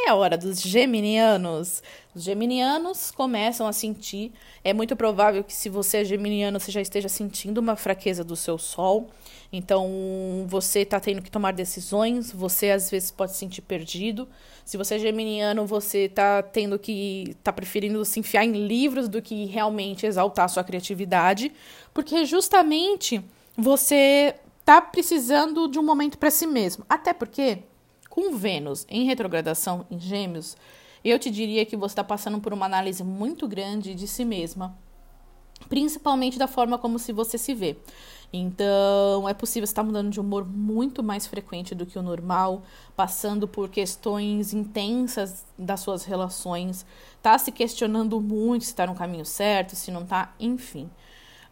é 0.06 0.10
a 0.10 0.16
hora 0.16 0.38
dos 0.38 0.62
geminianos. 0.62 1.82
Os 2.14 2.24
geminianos 2.24 3.12
começam 3.12 3.68
a 3.68 3.74
sentir. 3.74 4.32
É 4.64 4.74
muito 4.74 4.96
provável 4.96 5.44
que, 5.44 5.54
se 5.54 5.70
você 5.70 5.98
é 5.98 6.06
geminiano, 6.06 6.60
você 6.60 6.72
já 6.72 6.82
esteja 6.82 7.08
sentindo 7.08 7.60
uma 7.60 7.76
fraqueza 7.76 8.24
do 8.24 8.36
seu 8.36 8.58
sol. 8.58 9.10
Então, 9.52 10.46
você 10.48 10.80
está 10.82 11.00
tendo 11.00 11.22
que 11.22 11.32
tomar 11.32 11.54
decisões. 11.54 12.32
Você, 12.32 12.72
às 12.72 12.90
vezes, 12.90 13.12
pode 13.12 13.32
se 13.32 13.38
sentir 13.38 13.62
perdido. 13.62 14.28
Se 14.66 14.78
você 14.78 14.96
é 14.96 15.00
geminiano, 15.00 15.66
você 15.66 16.06
está 16.06 16.42
tendo 16.44 16.78
que. 16.78 17.32
está 17.32 17.54
preferindo 17.54 18.04
se 18.04 18.20
enfiar 18.20 18.46
em 18.46 18.68
livros 18.68 19.08
do 19.08 19.22
que 19.22 19.46
realmente 19.46 20.06
exaltar 20.06 20.46
a 20.46 20.50
sua 20.50 20.64
criatividade. 20.64 21.52
Porque, 21.94 22.26
justamente, 22.26 23.24
você 23.58 24.36
está 24.60 24.82
precisando 24.82 25.68
de 25.68 25.80
um 25.80 25.84
momento 25.84 26.18
para 26.18 26.32
si 26.32 26.48
mesmo. 26.48 26.86
Até 26.88 27.14
porque 27.14 27.60
com 28.12 28.36
Vênus 28.36 28.86
em 28.90 29.06
retrogradação 29.06 29.86
em 29.90 29.98
Gêmeos, 29.98 30.58
eu 31.04 31.18
te 31.18 31.32
diria 31.32 31.66
que 31.66 31.78
você 31.78 31.94
está 31.94 32.04
passando 32.04 32.40
por 32.40 32.54
uma 32.54 32.66
análise 32.66 33.04
muito 33.04 33.48
grande 33.48 33.96
de 33.96 34.06
si 34.06 34.26
mesma, 34.26 34.78
principalmente 35.70 36.38
da 36.38 36.46
forma 36.46 36.78
como 36.78 37.00
se 37.00 37.14
você 37.14 37.38
se 37.38 37.56
vê. 37.56 37.78
Então, 38.34 39.28
é 39.28 39.34
possível 39.34 39.64
estar 39.64 39.82
mudando 39.82 40.10
de 40.10 40.20
humor 40.20 40.46
muito 40.46 41.02
mais 41.02 41.26
frequente 41.26 41.74
do 41.74 41.86
que 41.86 41.98
o 41.98 42.02
normal, 42.02 42.64
passando 42.96 43.48
por 43.48 43.70
questões 43.70 44.54
intensas 44.54 45.46
das 45.58 45.80
suas 45.80 46.04
relações, 46.04 46.86
tá 47.22 47.38
se 47.38 47.52
questionando 47.52 48.20
muito 48.20 48.66
se 48.66 48.72
está 48.72 48.86
no 48.86 48.96
caminho 48.96 49.26
certo, 49.26 49.76
se 49.76 49.90
não 49.90 50.04
está, 50.04 50.34
enfim. 50.40 50.90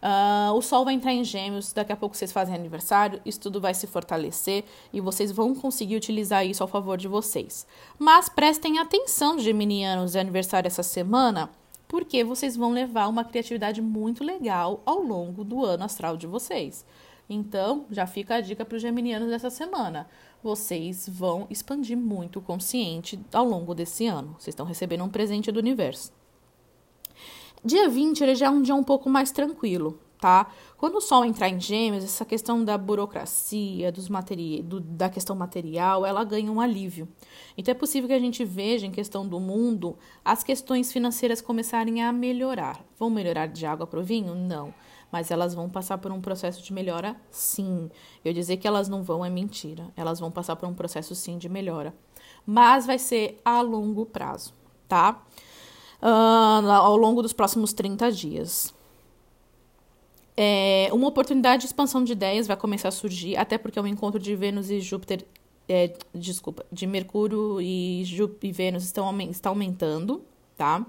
Uh, 0.02 0.54
o 0.54 0.62
Sol 0.62 0.84
vai 0.84 0.94
entrar 0.94 1.12
em 1.12 1.22
Gêmeos, 1.22 1.72
daqui 1.72 1.92
a 1.92 1.96
pouco 1.96 2.16
vocês 2.16 2.32
fazem 2.32 2.54
aniversário, 2.54 3.20
isso 3.24 3.40
tudo 3.40 3.60
vai 3.60 3.74
se 3.74 3.86
fortalecer 3.86 4.64
e 4.92 5.00
vocês 5.00 5.30
vão 5.30 5.54
conseguir 5.54 5.96
utilizar 5.96 6.46
isso 6.46 6.62
ao 6.62 6.68
favor 6.68 6.96
de 6.96 7.06
vocês. 7.06 7.66
Mas 7.98 8.28
prestem 8.28 8.78
atenção, 8.78 9.38
Geminianos, 9.38 10.12
de 10.12 10.18
aniversário 10.18 10.66
essa 10.66 10.82
semana, 10.82 11.50
porque 11.86 12.24
vocês 12.24 12.56
vão 12.56 12.72
levar 12.72 13.08
uma 13.08 13.24
criatividade 13.24 13.82
muito 13.82 14.24
legal 14.24 14.80
ao 14.86 15.02
longo 15.02 15.44
do 15.44 15.64
ano 15.64 15.84
astral 15.84 16.16
de 16.16 16.26
vocês. 16.26 16.86
Então, 17.28 17.84
já 17.90 18.06
fica 18.06 18.36
a 18.36 18.40
dica 18.40 18.64
para 18.64 18.74
os 18.74 18.82
geminianos 18.82 19.28
dessa 19.28 19.50
semana. 19.50 20.08
Vocês 20.42 21.08
vão 21.08 21.46
expandir 21.48 21.96
muito 21.96 22.40
o 22.40 22.42
consciente 22.42 23.20
ao 23.32 23.44
longo 23.44 23.72
desse 23.72 24.06
ano. 24.06 24.34
Vocês 24.38 24.48
estão 24.48 24.66
recebendo 24.66 25.04
um 25.04 25.08
presente 25.08 25.52
do 25.52 25.60
universo. 25.60 26.12
Dia 27.62 27.88
20 27.88 28.22
ele 28.22 28.34
já 28.34 28.46
é 28.46 28.50
um 28.50 28.62
dia 28.62 28.74
um 28.74 28.82
pouco 28.82 29.10
mais 29.10 29.30
tranquilo, 29.30 29.98
tá? 30.18 30.46
Quando 30.78 30.96
o 30.96 31.00
Sol 31.00 31.26
entrar 31.26 31.50
em 31.50 31.60
Gêmeos, 31.60 32.02
essa 32.02 32.24
questão 32.24 32.64
da 32.64 32.78
burocracia, 32.78 33.92
dos 33.92 34.08
materi 34.08 34.62
do, 34.62 34.80
da 34.80 35.10
questão 35.10 35.36
material, 35.36 36.06
ela 36.06 36.24
ganha 36.24 36.50
um 36.50 36.58
alívio. 36.58 37.06
Então 37.58 37.72
é 37.72 37.74
possível 37.74 38.08
que 38.08 38.14
a 38.14 38.18
gente 38.18 38.46
veja 38.46 38.86
em 38.86 38.90
questão 38.90 39.28
do 39.28 39.38
mundo 39.38 39.98
as 40.24 40.42
questões 40.42 40.90
financeiras 40.90 41.42
começarem 41.42 42.02
a 42.02 42.10
melhorar. 42.12 42.82
Vão 42.98 43.10
melhorar 43.10 43.46
de 43.46 43.66
água 43.66 43.86
para 43.86 44.00
o 44.00 44.02
vinho? 44.02 44.34
Não. 44.34 44.72
Mas 45.12 45.30
elas 45.30 45.52
vão 45.52 45.68
passar 45.68 45.98
por 45.98 46.12
um 46.12 46.20
processo 46.20 46.62
de 46.62 46.72
melhora, 46.72 47.14
sim. 47.30 47.90
Eu 48.24 48.32
dizer 48.32 48.56
que 48.56 48.66
elas 48.66 48.88
não 48.88 49.02
vão 49.02 49.22
é 49.22 49.28
mentira. 49.28 49.88
Elas 49.96 50.18
vão 50.18 50.30
passar 50.30 50.56
por 50.56 50.66
um 50.66 50.72
processo, 50.72 51.14
sim, 51.14 51.36
de 51.36 51.48
melhora. 51.48 51.92
Mas 52.46 52.86
vai 52.86 52.98
ser 52.98 53.38
a 53.44 53.60
longo 53.60 54.06
prazo, 54.06 54.54
tá? 54.88 55.20
Uh, 56.02 56.70
ao 56.70 56.96
longo 56.96 57.22
dos 57.22 57.32
próximos 57.32 57.72
30 57.72 58.10
dias. 58.12 58.74
É, 60.36 60.88
uma 60.92 61.08
oportunidade 61.08 61.62
de 61.62 61.66
expansão 61.66 62.02
de 62.02 62.12
ideias 62.12 62.46
vai 62.46 62.56
começar 62.56 62.88
a 62.88 62.92
surgir, 62.92 63.36
até 63.36 63.58
porque 63.58 63.78
o 63.78 63.86
encontro 63.86 64.18
de 64.18 64.34
Vênus 64.34 64.70
e 64.70 64.80
Júpiter, 64.80 65.26
é, 65.68 65.92
desculpa, 66.14 66.64
de 66.72 66.86
Mercúrio 66.86 67.60
e, 67.60 68.02
Júpiter 68.04 68.50
e 68.50 68.52
Vênus 68.52 68.84
estão, 68.84 69.20
está 69.22 69.50
aumentando, 69.50 70.22
tá? 70.56 70.86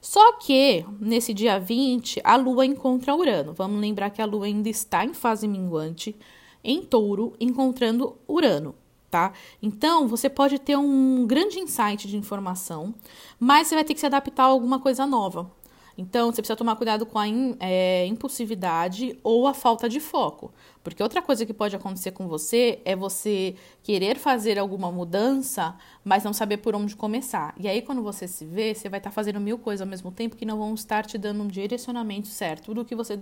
Só 0.00 0.32
que 0.38 0.84
nesse 1.00 1.32
dia 1.32 1.58
20, 1.58 2.20
a 2.24 2.36
Lua 2.36 2.66
encontra 2.66 3.14
Urano. 3.14 3.54
Vamos 3.54 3.80
lembrar 3.80 4.10
que 4.10 4.20
a 4.20 4.26
Lua 4.26 4.46
ainda 4.46 4.68
está 4.68 5.04
em 5.04 5.14
fase 5.14 5.48
minguante, 5.48 6.14
em 6.62 6.82
touro, 6.82 7.34
encontrando 7.40 8.16
Urano 8.28 8.74
tá? 9.14 9.32
Então, 9.62 10.08
você 10.08 10.28
pode 10.28 10.58
ter 10.58 10.76
um 10.76 11.24
grande 11.24 11.60
insight 11.60 12.08
de 12.08 12.16
informação, 12.16 12.92
mas 13.38 13.68
você 13.68 13.76
vai 13.76 13.84
ter 13.84 13.94
que 13.94 14.00
se 14.00 14.06
adaptar 14.06 14.42
a 14.42 14.46
alguma 14.46 14.80
coisa 14.80 15.06
nova. 15.06 15.48
Então, 15.96 16.32
você 16.32 16.42
precisa 16.42 16.56
tomar 16.56 16.74
cuidado 16.74 17.06
com 17.06 17.20
a 17.20 17.28
in, 17.28 17.54
é, 17.60 18.04
impulsividade 18.06 19.16
ou 19.22 19.46
a 19.46 19.54
falta 19.54 19.88
de 19.88 20.00
foco. 20.00 20.52
Porque 20.82 21.00
outra 21.00 21.22
coisa 21.22 21.46
que 21.46 21.54
pode 21.54 21.76
acontecer 21.76 22.10
com 22.10 22.26
você 22.26 22.80
é 22.84 22.96
você 22.96 23.54
querer 23.84 24.18
fazer 24.18 24.58
alguma 24.58 24.90
mudança, 24.90 25.76
mas 26.02 26.24
não 26.24 26.32
saber 26.32 26.56
por 26.56 26.74
onde 26.74 26.96
começar. 26.96 27.54
E 27.56 27.68
aí, 27.68 27.82
quando 27.82 28.02
você 28.02 28.26
se 28.26 28.44
vê, 28.44 28.74
você 28.74 28.88
vai 28.88 28.98
estar 28.98 29.12
fazendo 29.12 29.38
mil 29.38 29.58
coisas 29.58 29.82
ao 29.82 29.88
mesmo 29.88 30.10
tempo 30.10 30.34
que 30.34 30.44
não 30.44 30.58
vão 30.58 30.74
estar 30.74 31.06
te 31.06 31.16
dando 31.16 31.44
um 31.44 31.46
direcionamento 31.46 32.26
certo 32.26 32.74
do 32.74 32.84
que 32.84 32.96
você 32.96 33.16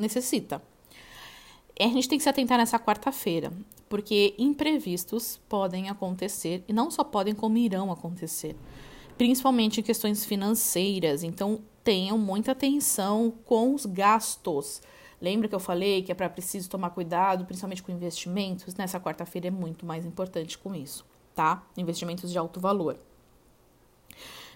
necessita 0.00 0.62
a 1.78 1.88
gente 1.88 2.08
tem 2.08 2.18
que 2.18 2.22
se 2.22 2.28
atentar 2.28 2.58
nessa 2.58 2.78
quarta-feira, 2.78 3.52
porque 3.88 4.34
imprevistos 4.38 5.40
podem 5.48 5.88
acontecer 5.88 6.64
e 6.68 6.72
não 6.72 6.90
só 6.90 7.04
podem, 7.04 7.34
como 7.34 7.58
irão 7.58 7.90
acontecer, 7.90 8.56
principalmente 9.16 9.80
em 9.80 9.82
questões 9.82 10.24
financeiras. 10.24 11.22
Então, 11.22 11.60
tenham 11.82 12.18
muita 12.18 12.52
atenção 12.52 13.32
com 13.44 13.74
os 13.74 13.86
gastos. 13.86 14.82
Lembra 15.20 15.48
que 15.48 15.54
eu 15.54 15.60
falei 15.60 16.02
que 16.02 16.12
é 16.12 16.14
para 16.14 16.30
preciso 16.30 16.70
tomar 16.70 16.90
cuidado, 16.90 17.44
principalmente 17.44 17.82
com 17.82 17.92
investimentos? 17.92 18.74
Nessa 18.74 18.98
quarta-feira 18.98 19.48
é 19.48 19.50
muito 19.50 19.84
mais 19.84 20.06
importante 20.06 20.56
com 20.56 20.74
isso, 20.74 21.04
tá? 21.34 21.62
Investimentos 21.76 22.30
de 22.30 22.38
alto 22.38 22.58
valor. 22.60 22.98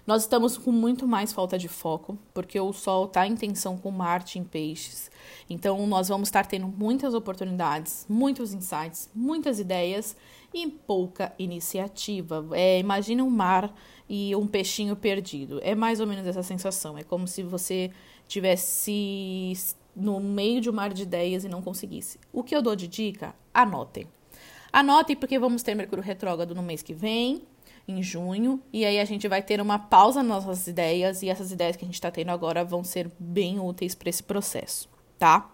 Nós 0.05 0.21
estamos 0.21 0.55
com 0.55 0.71
muito 0.71 1.07
mais 1.07 1.33
falta 1.33 1.57
de 1.57 1.67
foco, 1.67 2.15
porque 2.31 2.59
o 2.59 2.71
Sol 2.71 3.05
está 3.05 3.25
em 3.25 3.35
tensão 3.35 3.75
com 3.75 3.89
Marte 3.89 4.37
em 4.37 4.43
Peixes. 4.43 5.09
Então, 5.49 5.87
nós 5.87 6.09
vamos 6.09 6.27
estar 6.27 6.45
tendo 6.45 6.67
muitas 6.67 7.15
oportunidades, 7.15 8.05
muitos 8.07 8.53
insights, 8.53 9.09
muitas 9.15 9.59
ideias 9.59 10.15
e 10.53 10.67
pouca 10.67 11.33
iniciativa. 11.39 12.45
É, 12.51 12.77
imagina 12.77 13.23
um 13.23 13.31
mar 13.31 13.73
e 14.07 14.35
um 14.35 14.45
peixinho 14.45 14.95
perdido. 14.95 15.59
É 15.63 15.73
mais 15.73 15.99
ou 15.99 16.05
menos 16.05 16.27
essa 16.27 16.43
sensação. 16.43 16.95
É 16.95 17.03
como 17.03 17.27
se 17.27 17.41
você 17.41 17.89
tivesse 18.27 19.55
no 19.95 20.19
meio 20.19 20.61
de 20.61 20.69
um 20.69 20.73
mar 20.73 20.93
de 20.93 21.01
ideias 21.01 21.43
e 21.43 21.49
não 21.49 21.63
conseguisse. 21.63 22.19
O 22.31 22.43
que 22.43 22.55
eu 22.55 22.61
dou 22.61 22.75
de 22.75 22.87
dica? 22.87 23.33
Anotem. 23.51 24.07
Anotem 24.71 25.15
porque 25.15 25.39
vamos 25.39 25.63
ter 25.63 25.73
Mercúrio 25.73 26.03
retrógrado 26.03 26.53
no 26.53 26.61
mês 26.61 26.83
que 26.83 26.93
vem 26.93 27.41
em 27.87 28.01
junho. 28.01 28.61
E 28.71 28.85
aí 28.85 28.99
a 28.99 29.05
gente 29.05 29.27
vai 29.27 29.41
ter 29.41 29.61
uma 29.61 29.77
pausa 29.77 30.23
nas 30.23 30.45
nossas 30.45 30.67
ideias 30.67 31.21
e 31.21 31.29
essas 31.29 31.51
ideias 31.51 31.75
que 31.75 31.83
a 31.83 31.87
gente 31.87 31.95
está 31.95 32.09
tendo 32.09 32.31
agora 32.31 32.63
vão 32.63 32.83
ser 32.83 33.11
bem 33.19 33.59
úteis 33.59 33.93
para 33.93 34.09
esse 34.09 34.23
processo, 34.23 34.89
tá? 35.19 35.51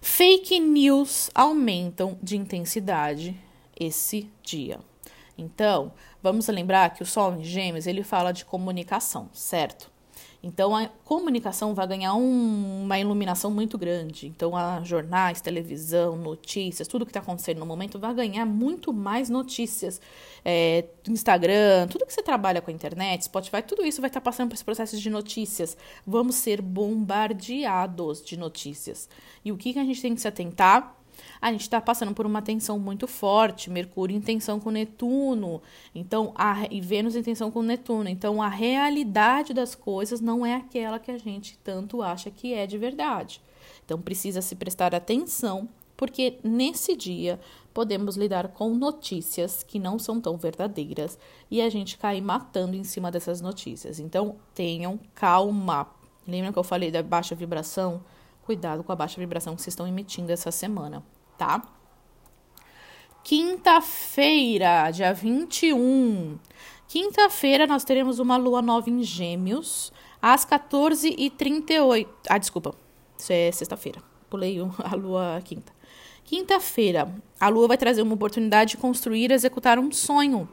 Fake 0.00 0.58
news 0.58 1.30
aumentam 1.32 2.18
de 2.20 2.36
intensidade 2.36 3.38
esse 3.78 4.28
dia. 4.42 4.80
Então, 5.38 5.92
vamos 6.20 6.48
lembrar 6.48 6.90
que 6.90 7.02
o 7.02 7.06
Sol 7.06 7.34
em 7.34 7.44
Gêmeos 7.44 7.86
ele 7.86 8.02
fala 8.02 8.32
de 8.32 8.44
comunicação, 8.44 9.30
certo? 9.32 9.91
Então 10.42 10.74
a 10.74 10.88
comunicação 11.04 11.72
vai 11.72 11.86
ganhar 11.86 12.14
um, 12.14 12.82
uma 12.82 12.98
iluminação 12.98 13.50
muito 13.50 13.78
grande. 13.78 14.26
Então, 14.26 14.56
a 14.56 14.82
jornais, 14.82 15.40
televisão, 15.40 16.16
notícias, 16.16 16.88
tudo 16.88 17.06
que 17.06 17.10
está 17.10 17.20
acontecendo 17.20 17.58
no 17.58 17.66
momento 17.66 17.98
vai 17.98 18.12
ganhar 18.12 18.44
muito 18.44 18.92
mais 18.92 19.30
notícias. 19.30 20.00
É, 20.44 20.84
Instagram, 21.08 21.86
tudo 21.88 22.04
que 22.04 22.12
você 22.12 22.22
trabalha 22.22 22.60
com 22.60 22.70
a 22.70 22.74
internet, 22.74 23.24
Spotify, 23.24 23.62
tudo 23.62 23.84
isso 23.86 24.00
vai 24.00 24.10
estar 24.10 24.20
tá 24.20 24.24
passando 24.24 24.48
por 24.48 24.54
esse 24.54 24.64
processo 24.64 24.96
de 24.98 25.08
notícias. 25.08 25.76
Vamos 26.04 26.34
ser 26.36 26.60
bombardeados 26.60 28.24
de 28.24 28.36
notícias. 28.36 29.08
E 29.44 29.52
o 29.52 29.56
que, 29.56 29.72
que 29.72 29.78
a 29.78 29.84
gente 29.84 30.02
tem 30.02 30.14
que 30.14 30.20
se 30.20 30.28
atentar? 30.28 31.01
A 31.40 31.50
gente 31.50 31.62
está 31.62 31.80
passando 31.80 32.14
por 32.14 32.26
uma 32.26 32.42
tensão 32.42 32.78
muito 32.78 33.06
forte, 33.06 33.70
Mercúrio 33.70 34.16
em 34.16 34.20
tensão 34.20 34.60
com 34.60 34.70
Netuno, 34.70 35.62
então 35.94 36.32
a, 36.34 36.66
e 36.70 36.80
Vênus 36.80 37.16
em 37.16 37.22
tensão 37.22 37.50
com 37.50 37.62
Netuno. 37.62 38.08
Então 38.08 38.40
a 38.40 38.48
realidade 38.48 39.52
das 39.52 39.74
coisas 39.74 40.20
não 40.20 40.44
é 40.44 40.54
aquela 40.54 40.98
que 40.98 41.10
a 41.10 41.18
gente 41.18 41.58
tanto 41.64 42.02
acha 42.02 42.30
que 42.30 42.54
é 42.54 42.66
de 42.66 42.78
verdade. 42.78 43.40
Então 43.84 44.00
precisa 44.00 44.40
se 44.40 44.54
prestar 44.54 44.94
atenção, 44.94 45.68
porque 45.96 46.38
nesse 46.42 46.96
dia 46.96 47.38
podemos 47.72 48.16
lidar 48.16 48.48
com 48.48 48.74
notícias 48.74 49.62
que 49.62 49.78
não 49.78 49.98
são 49.98 50.20
tão 50.20 50.36
verdadeiras 50.36 51.18
e 51.50 51.60
a 51.60 51.68
gente 51.68 51.98
cair 51.98 52.20
matando 52.20 52.76
em 52.76 52.84
cima 52.84 53.10
dessas 53.10 53.40
notícias. 53.40 53.98
Então 53.98 54.36
tenham 54.54 54.98
calma. 55.14 55.88
Lembra 56.26 56.52
que 56.52 56.58
eu 56.58 56.64
falei 56.64 56.90
da 56.90 57.02
baixa 57.02 57.34
vibração? 57.34 58.02
Cuidado 58.52 58.84
com 58.84 58.92
a 58.92 58.96
baixa 58.96 59.18
vibração 59.18 59.56
que 59.56 59.62
vocês 59.62 59.72
estão 59.72 59.88
emitindo 59.88 60.30
essa 60.30 60.50
semana 60.50 61.02
tá? 61.38 61.62
Quinta-feira, 63.24 64.90
dia 64.90 65.14
21. 65.14 66.38
Quinta-feira 66.86 67.66
nós 67.66 67.82
teremos 67.82 68.18
uma 68.18 68.36
lua 68.36 68.60
nova 68.60 68.90
em 68.90 69.02
Gêmeos, 69.02 69.90
às 70.20 70.44
14h38. 70.44 72.06
Ah, 72.28 72.36
desculpa. 72.36 72.74
Isso 73.16 73.32
é 73.32 73.50
sexta-feira. 73.50 74.02
Pulei 74.28 74.58
a 74.84 74.94
lua 74.94 75.40
quinta. 75.42 75.72
Quinta-feira, 76.22 77.10
a 77.40 77.48
lua 77.48 77.68
vai 77.68 77.78
trazer 77.78 78.02
uma 78.02 78.14
oportunidade 78.14 78.72
de 78.72 78.76
construir 78.76 79.30
e 79.30 79.34
executar 79.34 79.78
um 79.78 79.90
sonho. 79.90 80.46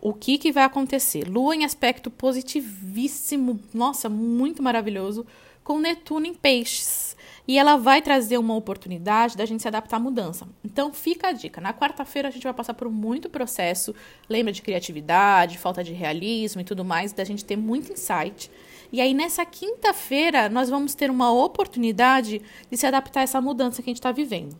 O 0.00 0.14
que, 0.14 0.38
que 0.38 0.52
vai 0.52 0.64
acontecer? 0.64 1.28
Lua 1.28 1.54
em 1.54 1.64
aspecto 1.64 2.10
positivíssimo, 2.10 3.60
nossa, 3.74 4.08
muito 4.08 4.62
maravilhoso, 4.62 5.26
com 5.62 5.78
Netuno 5.78 6.26
em 6.26 6.34
peixes 6.34 7.16
e 7.46 7.58
ela 7.58 7.76
vai 7.76 8.00
trazer 8.00 8.38
uma 8.38 8.54
oportunidade 8.54 9.36
da 9.36 9.44
gente 9.44 9.62
se 9.62 9.68
adaptar 9.68 9.96
à 9.96 10.00
mudança. 10.00 10.46
Então 10.64 10.92
fica 10.92 11.28
a 11.28 11.32
dica. 11.32 11.60
Na 11.60 11.74
quarta-feira 11.74 12.28
a 12.28 12.30
gente 12.30 12.44
vai 12.44 12.54
passar 12.54 12.74
por 12.74 12.88
muito 12.88 13.28
processo, 13.28 13.94
lembra 14.28 14.52
de 14.52 14.62
criatividade, 14.62 15.58
falta 15.58 15.82
de 15.82 15.92
realismo 15.92 16.60
e 16.60 16.64
tudo 16.64 16.84
mais, 16.84 17.12
da 17.12 17.24
gente 17.24 17.44
ter 17.44 17.56
muito 17.56 17.92
insight. 17.92 18.50
E 18.92 19.00
aí 19.00 19.12
nessa 19.12 19.44
quinta-feira 19.44 20.48
nós 20.48 20.68
vamos 20.68 20.94
ter 20.94 21.10
uma 21.10 21.32
oportunidade 21.32 22.40
de 22.70 22.76
se 22.76 22.86
adaptar 22.86 23.20
a 23.20 23.22
essa 23.24 23.40
mudança 23.40 23.82
que 23.82 23.90
a 23.90 23.90
gente 23.90 23.98
está 23.98 24.12
vivendo. 24.12 24.56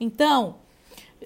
Então, 0.00 0.56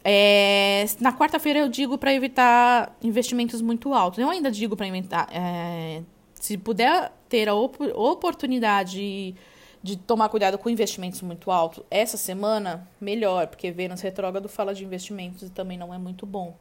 é, 0.05 0.85
na 1.01 1.13
quarta-feira 1.13 1.59
eu 1.61 1.69
digo 1.69 1.97
para 1.97 2.13
evitar 2.13 2.97
investimentos 3.03 3.63
muito 3.63 3.95
altos. 3.95 4.19
Eu 4.19 4.29
ainda 4.29 4.51
digo 4.51 4.77
para 4.77 4.87
evitar, 4.87 5.27
é, 5.33 6.03
se 6.35 6.59
puder 6.59 7.13
ter 7.29 7.49
a 7.49 7.55
op 7.55 7.77
oportunidade 7.95 9.35
de 9.83 9.97
tomar 9.97 10.29
cuidado 10.29 10.59
com 10.59 10.69
investimentos 10.69 11.23
muito 11.23 11.51
altos, 11.51 11.85
essa 11.91 12.17
semana, 12.17 12.89
melhor, 13.01 13.47
porque 13.47 13.71
Vênus 13.71 14.01
retrógrado 14.01 14.49
fala 14.49 14.75
de 14.75 14.85
investimentos 14.85 15.43
e 15.43 15.51
também 15.51 15.79
não 15.79 15.95
é 15.95 15.99
muito 15.99 16.27
bom 16.27 16.57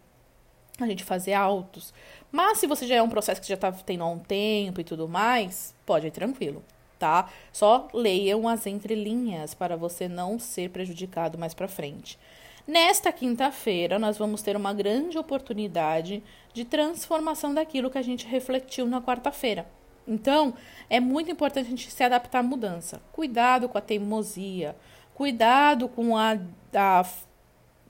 a 0.80 0.86
gente 0.86 1.04
fazer 1.04 1.34
altos. 1.34 1.94
Mas 2.32 2.60
se 2.60 2.68
você 2.68 2.86
já 2.86 2.96
é 2.96 3.02
um 3.02 3.10
processo 3.10 3.42
que 3.42 3.48
já 3.48 3.56
está 3.56 3.72
tendo 3.72 4.04
há 4.04 4.10
um 4.10 4.20
tempo 4.20 4.80
e 4.80 4.84
tudo 4.84 5.08
mais, 5.08 5.74
pode 5.86 6.08
ir 6.08 6.12
tranquilo, 6.12 6.64
tá? 7.00 7.30
Só 7.52 7.88
leiam 7.94 8.48
as 8.48 8.68
entrelinhas 8.68 9.56
para 9.56 9.76
você 9.76 10.08
não 10.08 10.38
ser 10.38 10.70
prejudicado 10.70 11.38
mais 11.38 11.54
para 11.54 11.68
frente. 11.68 12.20
Nesta 12.68 13.12
quinta-feira, 13.12 13.98
nós 13.98 14.18
vamos 14.18 14.42
ter 14.42 14.56
uma 14.56 14.74
grande 14.74 15.18
oportunidade 15.18 16.22
de 16.54 16.66
transformação 16.66 17.54
daquilo 17.54 17.90
que 17.90 17.98
a 17.98 18.02
gente 18.02 18.28
refletiu 18.28 18.86
na 18.86 19.02
quarta-feira. 19.02 19.66
Então, 20.08 20.54
é 20.90 21.00
muito 21.00 21.30
importante 21.30 21.68
a 21.68 21.70
gente 21.70 21.92
se 21.92 22.04
adaptar 22.04 22.40
à 22.40 22.44
mudança. 22.44 23.02
Cuidado 23.12 23.68
com 23.68 23.78
a 23.78 23.82
teimosia, 23.82 24.76
cuidado 25.14 25.90
com 25.90 26.16
a, 26.16 26.38
a, 26.74 27.06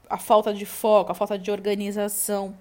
a 0.10 0.18
falta 0.18 0.54
de 0.54 0.66
foco, 0.66 1.12
a 1.12 1.16
falta 1.16 1.38
de 1.38 1.52
organização. 1.52 2.56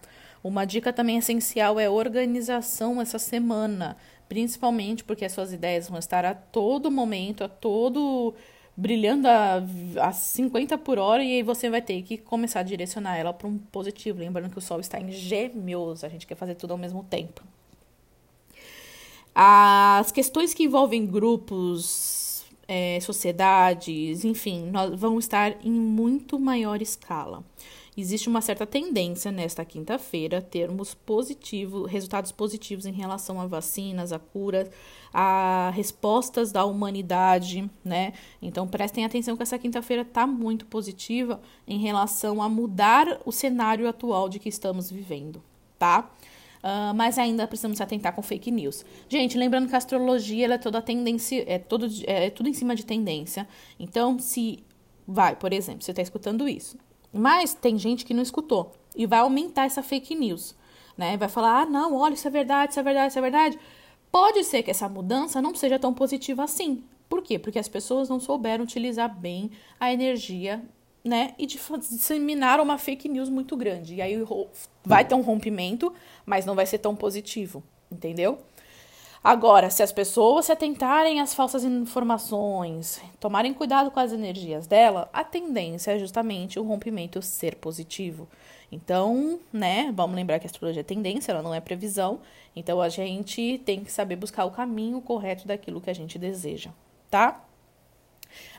Uma 0.45 0.65
dica 0.65 0.93
também 0.93 1.17
essencial 1.17 1.81
é 1.81 1.89
organização 1.89 3.01
essa 3.01 3.19
semana, 3.19 3.97
principalmente 4.29 5.03
porque 5.03 5.25
as 5.25 5.33
suas 5.33 5.53
ideias 5.53 5.89
vão 5.89 5.99
estar 5.99 6.25
a 6.25 6.35
todo 6.35 6.91
momento, 6.91 7.43
a 7.43 7.49
todo 7.49 8.35
brilhando 8.77 9.27
a, 9.27 9.63
a 10.03 10.13
50 10.13 10.77
por 10.77 10.99
hora 10.99 11.25
e 11.25 11.37
aí 11.37 11.43
você 11.43 11.71
vai 11.71 11.81
ter 11.81 12.03
que 12.03 12.19
começar 12.19 12.61
a 12.61 12.63
direcionar 12.63 13.17
ela 13.17 13.33
para 13.33 13.49
um 13.49 13.57
positivo. 13.57 14.19
Lembrando 14.19 14.51
que 14.51 14.59
o 14.59 14.61
Sol 14.61 14.81
está 14.81 15.01
em 15.01 15.11
gêmeos, 15.11 16.05
a 16.05 16.09
gente 16.09 16.27
quer 16.27 16.35
fazer 16.35 16.57
tudo 16.57 16.73
ao 16.73 16.79
mesmo 16.79 17.03
tempo. 17.03 17.43
As 19.39 20.11
questões 20.11 20.55
que 20.55 20.63
envolvem 20.63 21.05
grupos, 21.05 22.43
é, 22.67 22.99
sociedades, 23.03 24.25
enfim, 24.25 24.73
vão 24.97 25.19
estar 25.19 25.55
em 25.63 25.71
muito 25.71 26.39
maior 26.39 26.81
escala. 26.81 27.45
Existe 27.95 28.31
uma 28.31 28.41
certa 28.41 28.67
tendência 28.67 29.31
nesta 29.31 29.63
quinta-feira 29.63 30.41
termos 30.41 30.95
positivo, 30.95 31.85
resultados 31.85 32.33
positivos 32.33 32.87
em 32.87 32.93
relação 32.93 33.39
a 33.39 33.47
vacinas, 33.47 34.11
a 34.11 34.19
curas, 34.19 34.71
a 35.13 35.71
respostas 35.75 36.51
da 36.51 36.65
humanidade, 36.65 37.71
né? 37.85 38.15
Então 38.41 38.67
prestem 38.67 39.05
atenção 39.05 39.37
que 39.37 39.43
essa 39.43 39.59
quinta-feira 39.59 40.01
está 40.01 40.27
muito 40.27 40.65
positiva 40.65 41.43
em 41.69 41.79
relação 41.79 42.41
a 42.41 42.49
mudar 42.49 43.21
o 43.27 43.31
cenário 43.31 43.87
atual 43.87 44.31
de 44.31 44.39
que 44.39 44.49
estamos 44.49 44.91
vivendo, 44.91 45.43
tá? 45.79 46.11
Uh, 46.67 46.93
mas 46.97 47.17
ainda 47.17 47.47
precisamos 47.47 47.81
atentar 47.81 48.13
com 48.13 48.21
fake 48.21 48.51
news. 48.51 48.85
Gente, 49.09 49.39
lembrando 49.39 49.69
que 49.69 49.75
a 49.77 49.79
astrologia 49.79 50.53
é 50.53 50.59
toda 50.59 50.83
tendência, 50.83 51.45
é, 51.47 51.61
todo, 51.61 51.87
é 52.09 52.29
tudo 52.29 52.49
em 52.49 52.53
cima 52.53 52.75
de 52.75 52.85
tendência. 52.85 53.47
Então, 53.79 54.19
se 54.19 54.65
vai, 55.07 55.37
por 55.37 55.53
exemplo, 55.53 55.83
você 55.83 55.93
está 55.93 56.03
escutando 56.03 56.49
isso, 56.49 56.77
mas 57.13 57.55
tem 57.55 57.79
gente 57.79 58.05
que 58.05 58.13
não 58.13 58.21
escutou 58.21 58.73
e 58.97 59.07
vai 59.07 59.21
aumentar 59.21 59.67
essa 59.67 59.81
fake 59.81 60.17
news, 60.17 60.57
né? 60.99 61.17
Vai 61.17 61.29
falar, 61.29 61.63
ah, 61.63 61.67
não, 61.67 61.95
olha, 61.95 62.15
isso 62.15 62.27
é 62.27 62.31
verdade, 62.33 62.73
isso 62.73 62.81
é 62.81 62.83
verdade, 62.83 63.09
isso 63.11 63.19
é 63.21 63.23
verdade. 63.23 63.59
Pode 64.11 64.43
ser 64.43 64.65
que 64.65 64.71
essa 64.73 64.89
mudança 64.89 65.41
não 65.41 65.55
seja 65.55 65.79
tão 65.79 65.95
positiva 65.95 66.43
assim. 66.43 66.83
Por 67.09 67.23
quê? 67.23 67.39
Porque 67.39 67.61
as 67.61 67.69
pessoas 67.69 68.09
não 68.09 68.19
souberam 68.19 68.65
utilizar 68.65 69.15
bem 69.17 69.53
a 69.79 69.93
energia 69.93 70.65
né, 71.07 71.35
e 71.39 71.47
disseminar 71.47 72.61
uma 72.61 72.79
fake 72.79 73.09
news 73.09 73.29
muito 73.29 73.57
grande. 73.57 73.95
E 73.95 74.03
aí 74.03 74.17
vai 74.85 75.05
ter 75.05 75.15
um 75.15 75.23
rompimento, 75.23 75.93
mas 76.25 76.45
não 76.45 76.55
vai 76.55 76.67
ser 76.67 76.79
tão 76.79 76.97
positivo, 76.97 77.63
entendeu? 77.91 78.39
Agora, 79.23 79.71
se 79.71 79.83
as 79.83 79.91
pessoas 79.91 80.47
se 80.47 80.53
atentarem 80.53 81.21
às 81.21 81.35
falsas 81.35 81.65
informações, 81.65 83.01
tomarem 83.19 83.53
cuidado 83.53 83.91
com 83.91 83.99
as 83.99 84.13
energias 84.13 84.67
dela, 84.67 85.09
a 85.13 85.25
tendência 85.25 85.93
é 85.93 85.99
justamente 85.99 86.61
o 86.61 86.63
rompimento 86.63 87.21
ser 87.21 87.57
positivo. 87.57 88.29
Então, 88.71 89.41
né, 89.53 89.93
vamos 89.95 90.15
lembrar 90.15 90.39
que 90.39 90.47
a 90.47 90.51
astrologia 90.51 90.81
é 90.81 90.85
tendência, 90.85 91.33
ela 91.33 91.43
não 91.43 91.55
é 91.55 91.61
previsão. 91.61 92.21
Então, 92.55 92.81
a 92.81 92.89
gente 92.89 93.61
tem 93.65 93.83
que 93.83 93.91
saber 93.91 94.17
buscar 94.17 94.45
o 94.45 94.51
caminho 94.51 95.01
correto 95.01 95.47
daquilo 95.47 95.81
que 95.81 95.91
a 95.91 95.95
gente 95.95 96.19
deseja, 96.19 96.71
tá? 97.11 97.46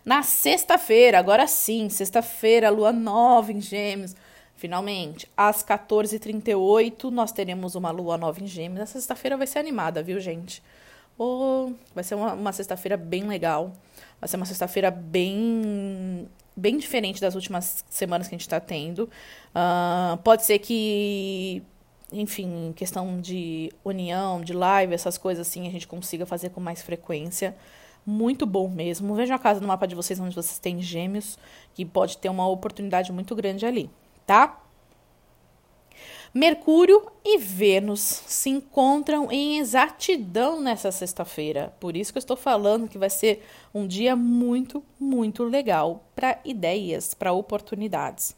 Na 0.08 0.24
sexta-feira, 0.24 1.20
agora 1.20 1.46
sim, 1.48 1.90
sexta-feira, 1.90 2.70
lua 2.70 2.94
nova 2.94 3.52
em 3.52 3.60
Gêmeos. 3.60 4.16
Finalmente, 4.56 5.30
às 5.36 5.62
14h38, 5.62 7.12
nós 7.12 7.34
teremos 7.34 7.76
uma 7.76 7.92
lua 7.92 8.18
nova 8.18 8.42
em 8.42 8.48
Gêmeos. 8.48 8.80
A 8.80 8.86
sexta-feira 8.86 9.36
vai 9.36 9.46
ser 9.46 9.60
animada, 9.60 10.02
viu, 10.02 10.18
gente? 10.22 10.64
Oh, 11.20 11.74
vai 11.94 12.06
ser 12.06 12.16
uma, 12.16 12.32
uma 12.32 12.54
sexta-feira 12.54 12.96
bem 12.96 13.28
legal. 13.28 13.74
Vai 14.18 14.30
ser 14.30 14.38
uma 14.38 14.46
sexta-feira 14.46 14.90
bem 14.90 16.30
bem 16.56 16.78
diferente 16.78 17.20
das 17.20 17.36
últimas 17.36 17.84
semanas 17.90 18.30
que 18.30 18.34
a 18.34 18.38
gente 18.38 18.48
está 18.48 18.62
tendo. 18.62 19.10
Uh, 19.54 20.16
pode 20.24 20.46
ser 20.46 20.60
que, 20.60 21.62
enfim, 22.14 22.72
questão 22.78 23.20
de 23.20 23.74
união, 23.84 24.40
de 24.40 24.54
live, 24.54 24.94
essas 24.94 25.18
coisas 25.18 25.46
assim, 25.46 25.68
a 25.68 25.72
gente 25.72 25.86
consiga 25.86 26.26
fazer 26.26 26.52
com 26.52 26.62
mais 26.62 26.82
frequência 26.82 27.54
muito 28.08 28.46
bom 28.46 28.70
mesmo. 28.70 29.14
Vejam 29.14 29.36
a 29.36 29.40
casa 29.40 29.60
no 29.60 29.68
mapa 29.68 29.86
de 29.86 29.94
vocês 29.94 30.18
onde 30.18 30.34
vocês 30.34 30.58
têm 30.58 30.82
gêmeos, 30.82 31.38
que 31.74 31.86
pode 31.86 32.18
ter 32.18 32.30
uma 32.30 32.48
oportunidade 32.48 33.12
muito 33.12 33.36
grande 33.36 33.66
ali, 33.66 33.90
tá? 34.26 34.62
Mercúrio 36.34 37.12
e 37.26 37.38
Vênus 37.38 38.00
se 38.00 38.50
encontram 38.50 39.32
em 39.32 39.58
exatidão 39.58 40.62
nessa 40.62 40.92
sexta-feira. 40.92 41.74
Por 41.80 41.98
isso 41.98 42.14
que 42.14 42.18
eu 42.18 42.22
estou 42.22 42.38
falando 42.38 42.88
que 42.88 42.98
vai 42.98 43.10
ser 43.10 43.44
um 43.74 43.88
dia 43.88 44.16
muito, 44.16 44.84
muito 45.00 45.44
legal 45.44 46.04
para 46.16 46.40
ideias, 46.46 47.14
para 47.14 47.34
oportunidades. 47.34 48.36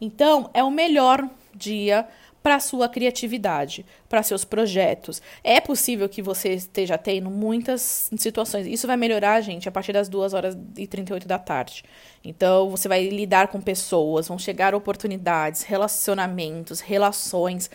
Então, 0.00 0.50
é 0.52 0.62
o 0.62 0.70
melhor 0.70 1.28
dia 1.54 2.06
para 2.42 2.58
sua 2.58 2.88
criatividade, 2.88 3.86
para 4.08 4.22
seus 4.22 4.44
projetos. 4.44 5.22
É 5.44 5.60
possível 5.60 6.08
que 6.08 6.20
você 6.20 6.54
esteja 6.54 6.98
tendo 6.98 7.30
muitas 7.30 8.10
situações. 8.16 8.66
Isso 8.66 8.86
vai 8.86 8.96
melhorar, 8.96 9.40
gente, 9.40 9.68
a 9.68 9.72
partir 9.72 9.92
das 9.92 10.08
2 10.08 10.34
horas 10.34 10.58
e 10.76 10.86
38 10.86 11.28
da 11.28 11.38
tarde. 11.38 11.84
Então, 12.24 12.70
você 12.70 12.88
vai 12.88 13.08
lidar 13.08 13.48
com 13.48 13.60
pessoas, 13.60 14.28
vão 14.28 14.38
chegar 14.38 14.74
oportunidades, 14.74 15.62
relacionamentos, 15.62 16.80
relações. 16.80 17.70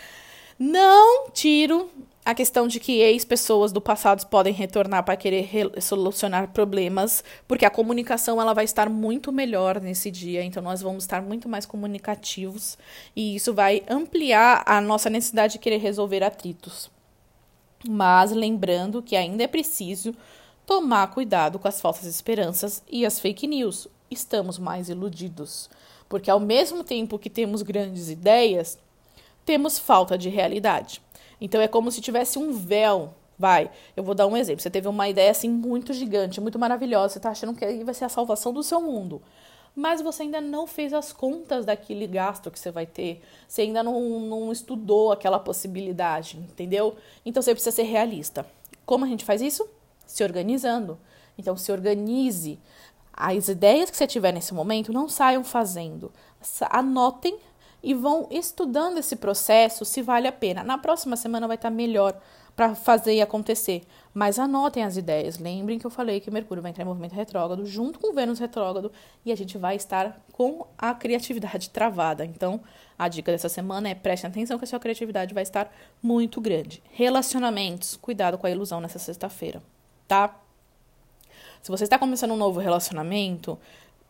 Não 0.60 1.30
tiro 1.30 1.90
a 2.26 2.34
questão 2.34 2.68
de 2.68 2.80
que 2.80 3.00
ex-pessoas 3.00 3.72
do 3.72 3.80
passado 3.80 4.28
podem 4.28 4.52
retornar 4.52 5.04
para 5.06 5.16
querer 5.16 5.50
solucionar 5.82 6.50
problemas, 6.52 7.24
porque 7.48 7.64
a 7.64 7.70
comunicação 7.70 8.42
ela 8.42 8.54
vai 8.54 8.66
estar 8.66 8.90
muito 8.90 9.32
melhor 9.32 9.80
nesse 9.80 10.12
dia, 10.12 10.44
então 10.44 10.62
nós 10.62 10.82
vamos 10.82 11.04
estar 11.04 11.22
muito 11.22 11.48
mais 11.48 11.66
comunicativos 11.66 12.78
e 13.16 13.36
isso 13.36 13.54
vai 13.54 13.82
ampliar 13.88 14.62
a 14.66 14.82
nossa 14.82 15.10
necessidade 15.10 15.54
de 15.54 15.60
querer 15.60 15.78
resolver 15.78 16.22
atritos. 16.22 16.92
Mas 17.88 18.32
lembrando 18.32 19.02
que 19.02 19.16
ainda 19.16 19.44
é 19.44 19.48
preciso 19.48 20.14
tomar 20.66 21.08
cuidado 21.12 21.58
com 21.60 21.68
as 21.70 21.80
falsas 21.80 22.08
esperanças 22.08 22.84
e 22.92 23.06
as 23.06 23.22
fake 23.22 23.48
news. 23.48 23.88
Estamos 24.12 24.60
mais 24.60 24.90
iludidos, 24.90 25.70
porque 26.10 26.30
ao 26.30 26.42
mesmo 26.42 26.84
tempo 26.84 27.18
que 27.20 27.30
temos 27.30 27.62
grandes 27.62 28.10
ideias, 28.10 28.78
temos 29.48 29.80
falta 29.80 30.18
de 30.18 30.28
realidade. 30.28 31.02
Então 31.40 31.62
é 31.62 31.70
como 31.70 31.90
se 31.90 32.02
tivesse 32.02 32.38
um 32.38 32.52
véu. 32.52 33.14
Vai, 33.40 33.72
eu 33.96 34.04
vou 34.04 34.14
dar 34.14 34.28
um 34.28 34.36
exemplo. 34.36 34.62
Você 34.62 34.70
teve 34.70 34.90
uma 34.90 35.08
ideia 35.08 35.32
assim 35.32 35.50
muito 35.50 35.94
gigante, 35.94 36.42
muito 36.42 36.60
maravilhosa, 36.60 37.14
você 37.14 37.20
está 37.20 37.30
achando 37.30 37.54
que 37.54 37.84
vai 37.86 37.94
ser 37.94 38.04
a 38.04 38.10
salvação 38.10 38.52
do 38.52 38.62
seu 38.62 38.82
mundo. 38.82 39.22
mas 39.78 40.02
você 40.02 40.24
ainda 40.24 40.42
não 40.42 40.66
fez 40.66 40.92
as 40.92 41.14
contas 41.14 41.64
daquele 41.64 42.08
gasto 42.08 42.50
que 42.50 42.60
você 42.60 42.72
vai 42.72 42.88
ter, 42.88 43.22
você 43.48 43.62
ainda 43.62 43.84
não, 43.84 44.20
não 44.22 44.52
estudou 44.52 45.12
aquela 45.12 45.38
possibilidade, 45.38 46.36
entendeu? 46.38 46.96
Então 47.24 47.44
você 47.44 47.54
precisa 47.54 47.76
ser 47.76 47.84
realista. 47.84 48.44
Como 48.88 49.06
a 49.06 49.08
gente 49.08 49.24
faz 49.24 49.40
isso? 49.40 49.70
Se 50.08 50.24
organizando. 50.24 50.98
Então 51.38 51.56
se 51.56 51.72
organize. 51.72 52.60
As 53.14 53.50
ideias 53.50 53.92
que 53.92 53.98
você 53.98 54.08
tiver 54.08 54.32
nesse 54.32 54.52
momento, 54.52 54.92
não 54.92 55.08
saiam 55.08 55.44
fazendo. 55.44 56.12
Anotem 56.72 57.38
e 57.82 57.94
vão 57.94 58.28
estudando 58.32 58.98
esse 58.98 59.16
processo 59.16 59.86
se 59.86 60.02
vale 60.02 60.28
a 60.28 60.32
pena. 60.32 60.64
Na 60.64 60.78
próxima 60.78 61.16
semana 61.16 61.48
vai 61.48 61.56
estar 61.56 61.70
melhor 61.70 62.20
para 62.58 62.74
fazer 62.74 63.14
e 63.14 63.22
acontecer. 63.22 63.84
Mas 64.12 64.40
anotem 64.40 64.84
as 64.84 64.98
ideias. 64.98 65.38
Lembrem 65.38 65.78
que 65.78 65.86
eu 65.86 65.92
falei 65.92 66.20
que 66.20 66.32
Mercúrio 66.32 66.62
vai 66.62 66.72
entrar 66.72 66.84
em 66.84 66.88
movimento 66.88 67.14
retrógrado 67.14 67.64
junto 67.68 68.00
com 68.00 68.14
Vênus 68.14 68.40
retrógrado 68.40 68.92
e 69.24 69.32
a 69.32 69.38
gente 69.38 69.60
vai 69.60 69.76
estar 69.76 70.20
com 70.32 70.66
a 70.76 70.92
criatividade 70.96 71.70
travada. 71.70 72.26
Então, 72.26 72.60
a 72.98 73.08
dica 73.08 73.32
dessa 73.32 73.48
semana 73.48 73.90
é 73.90 73.96
preste 73.96 74.26
atenção 74.26 74.58
que 74.58 74.64
a 74.64 74.68
sua 74.68 74.80
criatividade 74.80 75.36
vai 75.36 75.44
estar 75.44 75.72
muito 76.02 76.42
grande. 76.42 76.82
Relacionamentos, 76.92 77.96
cuidado 77.96 78.40
com 78.40 78.48
a 78.48 78.52
ilusão 78.52 78.82
nessa 78.82 78.98
sexta-feira, 78.98 79.62
tá? 80.08 80.36
Se 81.62 81.70
você 81.70 81.84
está 81.84 82.00
começando 82.00 82.32
um 82.32 82.38
novo 82.38 82.60
relacionamento, 82.60 83.60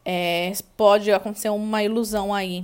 é, 0.05 0.53
pode 0.77 1.11
acontecer 1.11 1.49
uma 1.49 1.83
ilusão 1.83 2.33
aí. 2.33 2.63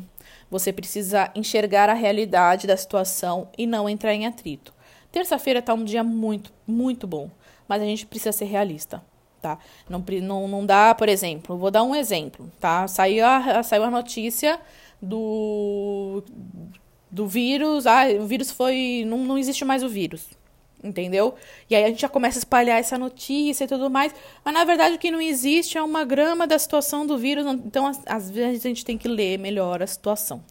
Você 0.53 0.71
precisa 0.71 1.31
enxergar 1.33 1.89
a 1.89 1.95
realidade 1.95 2.67
da 2.67 2.77
situação 2.77 3.47
e 3.57 3.65
não 3.65 3.89
entrar 3.89 4.13
em 4.13 4.27
atrito. 4.27 4.71
Terça-feira 5.11 5.63
tá 5.63 5.73
um 5.73 5.83
dia 5.83 6.03
muito, 6.03 6.53
muito 6.67 7.07
bom, 7.07 7.27
mas 7.67 7.81
a 7.81 7.85
gente 7.85 8.05
precisa 8.05 8.31
ser 8.31 8.45
realista, 8.45 9.03
tá? 9.41 9.57
Não, 9.89 10.05
não, 10.21 10.47
não 10.47 10.63
dá, 10.63 10.93
por 10.93 11.09
exemplo, 11.09 11.57
vou 11.57 11.71
dar 11.71 11.81
um 11.81 11.95
exemplo, 11.95 12.51
tá? 12.59 12.87
Saiu 12.87 13.25
a, 13.25 13.63
saiu 13.63 13.83
a 13.83 13.89
notícia 13.89 14.59
do, 15.01 16.23
do 17.09 17.25
vírus, 17.25 17.87
ah, 17.87 18.03
o 18.21 18.27
vírus 18.27 18.51
foi, 18.51 19.03
não, 19.07 19.25
não 19.25 19.39
existe 19.39 19.65
mais 19.65 19.81
o 19.81 19.89
vírus, 19.89 20.27
entendeu? 20.83 21.35
E 21.69 21.75
aí 21.75 21.83
a 21.83 21.87
gente 21.87 22.01
já 22.01 22.09
começa 22.09 22.37
a 22.37 22.41
espalhar 22.41 22.79
essa 22.79 22.97
notícia 22.97 23.63
e 23.63 23.67
tudo 23.67 23.89
mais, 23.89 24.13
mas 24.43 24.53
na 24.53 24.63
verdade 24.63 24.95
o 24.95 24.99
que 24.99 25.09
não 25.09 25.21
existe 25.21 25.77
é 25.77 25.81
uma 25.81 26.03
grama 26.03 26.45
da 26.45 26.59
situação 26.59 27.05
do 27.05 27.17
vírus, 27.17 27.45
então 27.65 27.89
às 28.05 28.29
vezes 28.29 28.65
a 28.65 28.67
gente 28.67 28.85
tem 28.85 28.97
que 28.97 29.07
ler 29.07 29.39
melhor 29.39 29.81
a 29.81 29.87
situação, 29.87 30.43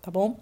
tá 0.00 0.10
bom? 0.10 0.36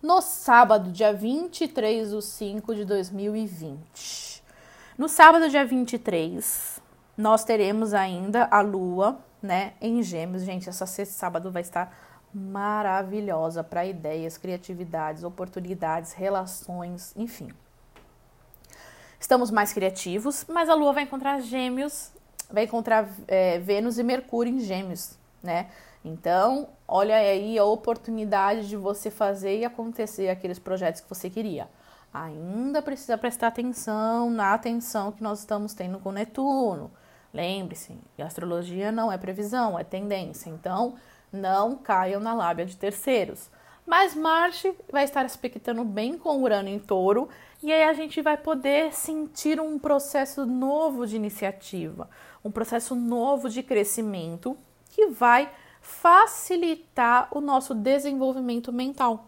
no 0.00 0.20
sábado, 0.20 0.92
dia 0.92 1.12
23 1.12 2.10
de 2.10 2.22
5 2.22 2.74
de 2.74 2.84
2020. 2.84 4.42
No 4.96 5.08
sábado, 5.08 5.48
dia 5.48 5.64
23, 5.64 6.80
nós 7.16 7.44
teremos 7.44 7.92
ainda 7.92 8.48
a 8.50 8.60
lua, 8.60 9.18
né, 9.42 9.74
em 9.80 10.02
Gêmeos. 10.02 10.42
Gente, 10.42 10.68
essa 10.68 10.86
sexta 10.86 11.14
sábado 11.14 11.50
vai 11.50 11.62
estar 11.62 11.96
maravilhosa 12.32 13.64
para 13.64 13.86
ideias, 13.86 14.38
criatividades, 14.38 15.24
oportunidades, 15.24 16.12
relações, 16.12 17.12
enfim. 17.16 17.48
Estamos 19.20 19.50
mais 19.50 19.72
criativos, 19.72 20.44
mas 20.48 20.68
a 20.68 20.74
lua 20.74 20.92
vai 20.92 21.02
encontrar 21.02 21.40
Gêmeos, 21.40 22.12
vai 22.50 22.64
encontrar 22.64 23.08
é, 23.26 23.58
Vênus 23.58 23.98
e 23.98 24.02
Mercúrio 24.02 24.52
em 24.52 24.60
Gêmeos, 24.60 25.18
né? 25.42 25.68
Então, 26.04 26.68
olha 26.86 27.16
aí 27.16 27.58
a 27.58 27.64
oportunidade 27.64 28.68
de 28.68 28.76
você 28.76 29.10
fazer 29.10 29.58
e 29.58 29.64
acontecer 29.64 30.28
aqueles 30.28 30.58
projetos 30.58 31.00
que 31.00 31.08
você 31.08 31.28
queria. 31.28 31.68
Ainda 32.14 32.80
precisa 32.80 33.18
prestar 33.18 33.48
atenção 33.48 34.30
na 34.30 34.54
atenção 34.54 35.12
que 35.12 35.22
nós 35.22 35.40
estamos 35.40 35.74
tendo 35.74 35.98
com 35.98 36.12
Netuno. 36.12 36.90
Lembre-se, 37.34 37.98
astrologia 38.18 38.90
não 38.90 39.12
é 39.12 39.18
previsão, 39.18 39.78
é 39.78 39.84
tendência. 39.84 40.48
Então, 40.48 40.94
não 41.32 41.76
caiam 41.76 42.20
na 42.20 42.32
lábia 42.32 42.64
de 42.64 42.76
terceiros. 42.76 43.50
Mas 43.88 44.14
Marte 44.14 44.74
vai 44.92 45.04
estar 45.04 45.24
aspectando 45.24 45.82
bem 45.82 46.18
com 46.18 46.42
Urano 46.42 46.68
em 46.68 46.78
touro 46.78 47.26
e 47.62 47.72
aí 47.72 47.84
a 47.84 47.94
gente 47.94 48.20
vai 48.20 48.36
poder 48.36 48.92
sentir 48.92 49.58
um 49.58 49.78
processo 49.78 50.44
novo 50.44 51.06
de 51.06 51.16
iniciativa, 51.16 52.06
um 52.44 52.50
processo 52.50 52.94
novo 52.94 53.48
de 53.48 53.62
crescimento 53.62 54.58
que 54.90 55.06
vai 55.06 55.50
facilitar 55.80 57.28
o 57.30 57.40
nosso 57.40 57.74
desenvolvimento 57.74 58.70
mental. 58.70 59.24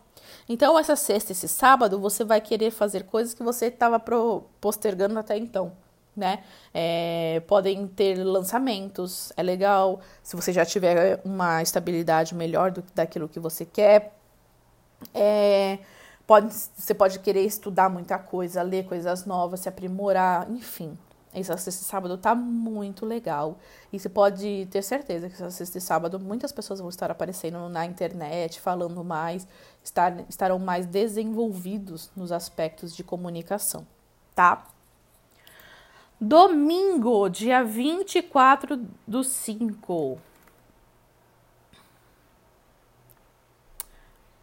Então, 0.46 0.78
essa 0.78 0.94
sexta, 0.94 1.32
esse 1.32 1.48
sábado, 1.48 1.98
você 1.98 2.22
vai 2.22 2.42
querer 2.42 2.70
fazer 2.70 3.04
coisas 3.04 3.32
que 3.32 3.42
você 3.42 3.68
estava 3.68 3.98
postergando 4.60 5.18
até 5.18 5.38
então, 5.38 5.72
né? 6.14 6.44
É, 6.74 7.42
podem 7.46 7.86
ter 7.86 8.22
lançamentos, 8.22 9.32
é 9.38 9.42
legal. 9.42 10.00
Se 10.22 10.36
você 10.36 10.52
já 10.52 10.66
tiver 10.66 11.18
uma 11.24 11.62
estabilidade 11.62 12.34
melhor 12.34 12.70
do, 12.70 12.84
daquilo 12.94 13.26
que 13.26 13.40
você 13.40 13.64
quer, 13.64 14.19
é, 15.14 15.78
pode, 16.26 16.52
você 16.52 16.94
pode 16.94 17.18
querer 17.18 17.44
estudar 17.44 17.88
muita 17.88 18.18
coisa, 18.18 18.62
ler 18.62 18.86
coisas 18.86 19.26
novas, 19.26 19.60
se 19.60 19.68
aprimorar, 19.68 20.50
enfim. 20.50 20.96
Essa 21.32 21.56
sexta 21.56 21.82
e 21.82 21.86
sábado 21.86 22.18
tá 22.18 22.34
muito 22.34 23.06
legal. 23.06 23.56
E 23.92 23.98
você 23.98 24.08
pode 24.08 24.66
ter 24.70 24.82
certeza 24.82 25.28
que 25.28 25.34
essa 25.34 25.50
sexta 25.50 25.78
e 25.78 25.80
sábado 25.80 26.18
muitas 26.18 26.50
pessoas 26.50 26.80
vão 26.80 26.88
estar 26.88 27.10
aparecendo 27.10 27.68
na 27.68 27.86
internet, 27.86 28.60
falando 28.60 29.04
mais, 29.04 29.46
estar, 29.82 30.24
estarão 30.28 30.58
mais 30.58 30.86
desenvolvidos 30.86 32.10
nos 32.16 32.32
aspectos 32.32 32.94
de 32.96 33.04
comunicação, 33.04 33.86
tá? 34.34 34.66
Domingo, 36.20 37.28
dia 37.28 37.64
24 37.64 38.84
do 39.06 39.22
5. 39.22 40.18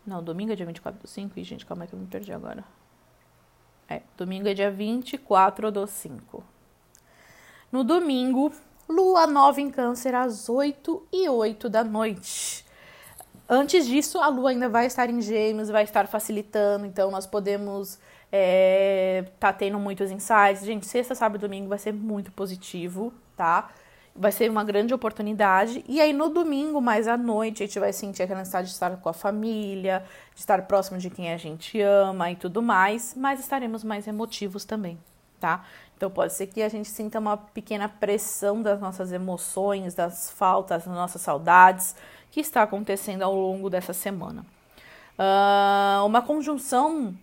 Não, 0.07 0.23
domingo 0.23 0.53
é 0.53 0.55
dia 0.55 0.65
24 0.65 1.01
do 1.01 1.07
5. 1.07 1.37
Ih, 1.37 1.43
gente, 1.43 1.65
calma 1.65 1.83
aí 1.83 1.89
que 1.89 1.93
eu 1.93 1.99
me 1.99 2.07
perdi 2.07 2.31
agora. 2.31 2.63
É, 3.89 4.01
domingo 4.15 4.47
é 4.47 4.53
dia 4.53 4.71
24 4.71 5.69
do 5.69 5.85
5. 5.85 6.43
No 7.69 7.83
domingo, 7.83 8.53
lua 8.87 9.27
nova 9.27 9.59
em 9.59 9.69
Câncer 9.69 10.15
às 10.15 10.47
8 10.47 11.07
e 11.11 11.27
8 11.27 11.69
da 11.69 11.83
noite. 11.83 12.65
Antes 13.49 13.85
disso, 13.85 14.19
a 14.19 14.29
lua 14.29 14.51
ainda 14.51 14.69
vai 14.69 14.85
estar 14.85 15.09
em 15.09 15.21
Gêmeos, 15.21 15.67
vai 15.67 15.83
estar 15.83 16.07
facilitando, 16.07 16.85
então 16.85 17.11
nós 17.11 17.27
podemos 17.27 17.99
é, 18.31 19.25
tá 19.39 19.51
tendo 19.51 19.77
muitos 19.77 20.09
insights. 20.09 20.63
Gente, 20.63 20.87
sexta, 20.87 21.15
sábado 21.15 21.37
e 21.37 21.47
domingo 21.47 21.67
vai 21.67 21.77
ser 21.77 21.93
muito 21.93 22.31
positivo, 22.31 23.13
tá? 23.35 23.69
Vai 24.17 24.31
ser 24.31 24.49
uma 24.49 24.63
grande 24.63 24.93
oportunidade. 24.93 25.83
E 25.87 26.01
aí, 26.01 26.11
no 26.11 26.29
domingo, 26.29 26.81
mais 26.81 27.07
à 27.07 27.15
noite, 27.15 27.63
a 27.63 27.65
gente 27.67 27.79
vai 27.79 27.93
sentir 27.93 28.23
aquela 28.23 28.39
necessidade 28.39 28.67
de 28.67 28.73
estar 28.73 28.97
com 28.97 29.09
a 29.09 29.13
família, 29.13 30.03
de 30.33 30.39
estar 30.39 30.63
próximo 30.63 30.97
de 30.97 31.09
quem 31.09 31.31
a 31.31 31.37
gente 31.37 31.79
ama 31.79 32.31
e 32.31 32.35
tudo 32.35 32.61
mais, 32.61 33.13
mas 33.15 33.39
estaremos 33.39 33.83
mais 33.83 34.07
emotivos 34.07 34.65
também, 34.65 34.97
tá? 35.39 35.63
Então 35.95 36.11
pode 36.11 36.33
ser 36.33 36.47
que 36.47 36.61
a 36.61 36.69
gente 36.69 36.89
sinta 36.89 37.19
uma 37.19 37.37
pequena 37.37 37.89
pressão 37.89 38.61
das 38.61 38.79
nossas 38.79 39.11
emoções, 39.11 39.95
das 39.95 40.29
faltas, 40.29 40.85
das 40.85 40.93
nossas 40.93 41.21
saudades 41.21 41.95
que 42.31 42.39
está 42.39 42.61
acontecendo 42.61 43.23
ao 43.23 43.33
longo 43.33 43.69
dessa 43.69 43.93
semana. 43.93 44.45
Uh, 45.17 46.05
uma 46.05 46.21
conjunção 46.21 47.15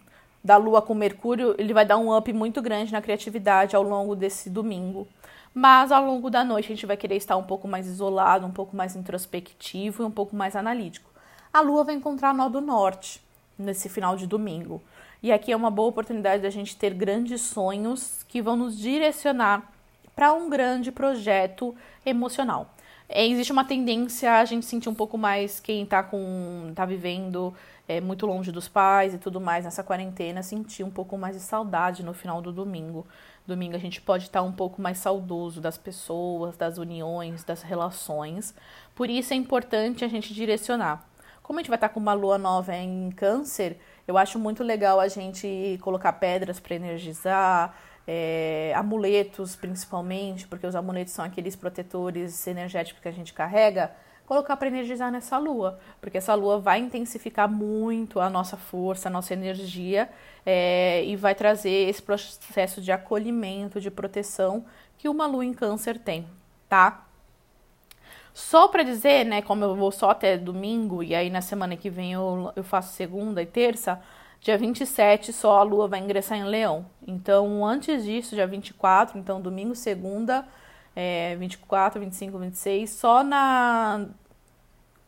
da 0.42 0.57
Lua 0.57 0.83
com 0.83 0.92
Mercúrio, 0.92 1.54
ele 1.57 1.72
vai 1.72 1.87
dar 1.87 1.96
um 1.96 2.14
up 2.14 2.30
muito 2.33 2.61
grande 2.61 2.92
na 2.92 3.00
criatividade 3.00 3.76
ao 3.76 3.83
longo 3.83 4.16
desse 4.16 4.50
domingo. 4.50 5.07
Mas 5.55 5.93
ao 5.93 6.05
longo 6.05 6.29
da 6.29 6.43
noite 6.43 6.67
a 6.67 6.75
gente 6.75 6.85
vai 6.85 6.97
querer 6.97 7.14
estar 7.14 7.37
um 7.37 7.45
pouco 7.45 7.69
mais 7.69 7.87
isolado, 7.87 8.45
um 8.45 8.51
pouco 8.51 8.77
mais 8.77 8.97
introspectivo 8.97 10.03
e 10.03 10.07
um 10.07 10.11
pouco 10.11 10.35
mais 10.35 10.57
analítico. 10.57 11.09
A 11.53 11.61
Lua 11.61 11.85
vai 11.85 11.95
encontrar 11.95 12.35
nó 12.35 12.49
do 12.49 12.61
norte 12.61 13.23
nesse 13.57 13.88
final 13.88 14.17
de 14.17 14.27
domingo. 14.27 14.83
E 15.23 15.33
aqui 15.33 15.53
é 15.53 15.57
uma 15.57 15.71
boa 15.71 15.88
oportunidade 15.88 16.43
da 16.43 16.51
gente 16.51 16.77
ter 16.77 16.93
grandes 16.93 17.40
sonhos 17.40 18.25
que 18.25 18.43
vão 18.43 18.57
nos 18.57 18.77
direcionar 18.77 19.73
para 20.14 20.33
um 20.33 20.51
grande 20.51 20.90
projeto 20.90 21.75
emocional. 22.05 22.75
É, 23.09 23.27
existe 23.27 23.53
uma 23.53 23.64
tendência 23.64 24.33
a 24.38 24.45
gente 24.45 24.67
sentir 24.67 24.88
um 24.88 24.95
pouco 24.95 25.17
mais 25.17 25.61
quem 25.61 25.85
está 25.85 26.03
com 26.03 26.73
tá 26.75 26.85
vivendo 26.85 27.55
é, 27.87 28.01
muito 28.01 28.27
longe 28.27 28.51
dos 28.51 28.68
pais 28.68 29.14
e 29.14 29.18
tudo 29.18 29.40
mais 29.40 29.64
nessa 29.64 29.83
quarentena, 29.83 30.42
sentir 30.42 30.85
um 30.85 30.90
pouco 30.90 31.18
mais 31.18 31.37
de 31.37 31.42
saudade 31.42 32.03
no 32.03 32.14
final 32.14 32.40
do 32.40 32.53
domingo. 32.53 33.07
Domingo 33.47 33.77
a 33.77 33.79
gente 33.79 34.01
pode 34.01 34.25
estar 34.25 34.42
um 34.42 34.53
pouco 34.53 34.81
mais 34.81 34.99
saudoso 34.99 35.61
das 35.61 35.77
pessoas, 35.77 36.57
das 36.57 36.79
uniões, 36.79 37.44
das 37.44 37.62
relações. 37.62 38.55
Por 38.94 39.11
isso 39.11 39.35
é 39.35 39.37
importante 39.37 40.05
a 40.05 40.09
gente 40.09 40.33
direcionar. 40.33 41.07
Como 41.42 41.59
a 41.59 41.62
gente 41.62 41.68
vai 41.68 41.77
estar 41.77 41.90
com 41.90 42.01
uma 42.01 42.14
lua 42.14 42.38
nova 42.38 42.75
em 42.75 43.11
câncer, 43.11 43.79
eu 44.09 44.16
acho 44.16 44.38
muito 44.38 44.64
legal 44.64 44.99
a 44.99 45.09
gente 45.09 45.79
colocar 45.83 46.14
pedras 46.14 46.59
para 46.59 46.75
energizar, 46.75 47.77
é, 48.07 48.73
amuletos 48.75 49.55
principalmente, 49.55 50.47
porque 50.47 50.66
os 50.66 50.75
amuletos 50.75 51.12
são 51.12 51.23
aqueles 51.23 51.55
protetores 51.55 52.47
energéticos 52.47 53.03
que 53.03 53.09
a 53.09 53.12
gente 53.12 53.35
carrega, 53.35 53.94
colocar 54.26 54.56
para 54.56 54.68
energizar 54.68 55.12
nessa 55.12 55.38
lua, 55.38 55.78
porque 56.00 56.18
essa 56.18 56.34
lua 56.34 56.58
vai 56.58 56.78
intensificar 56.80 57.48
muito 57.48 58.20
a 58.20 58.30
nossa 58.30 58.56
força, 58.56 59.08
a 59.08 59.12
nossa 59.12 59.32
energia 59.32 60.08
é, 60.44 61.04
e 61.04 61.14
vai 61.16 61.34
trazer 61.34 61.88
esse 61.88 62.02
processo 62.02 62.80
de 62.80 62.90
acolhimento, 62.90 63.80
de 63.80 63.90
proteção 63.90 64.64
que 64.96 65.08
uma 65.08 65.26
lua 65.26 65.44
em 65.44 65.52
câncer 65.52 65.98
tem, 65.98 66.26
tá? 66.68 67.06
Só 68.32 68.66
para 68.66 68.82
dizer, 68.82 69.24
né, 69.24 69.42
como 69.42 69.62
eu 69.64 69.76
vou 69.76 69.92
só 69.92 70.10
até 70.10 70.37
domingo 70.37 71.02
e 71.02 71.14
aí 71.14 71.30
na 71.30 71.40
semana 71.40 71.76
que 71.76 71.88
vem 71.88 72.14
eu, 72.14 72.52
eu 72.56 72.64
faço 72.64 72.92
segunda 72.94 73.40
e 73.40 73.46
terça, 73.46 74.02
dia 74.40 74.58
27 74.58 75.32
só 75.32 75.58
a 75.58 75.62
lua 75.62 75.87
vai 75.87 76.00
ingressar 76.00 76.38
em 76.38 76.44
Leão. 76.44 76.87
Então, 77.06 77.64
antes 77.64 78.04
disso, 78.04 78.34
dia 78.34 78.46
24, 78.46 79.18
então 79.18 79.40
domingo, 79.40 79.74
segunda, 79.74 80.44
é, 80.94 81.37
24, 81.37 82.00
25, 82.00 82.38
26, 82.38 82.90
só 82.90 83.22
na 83.22 84.07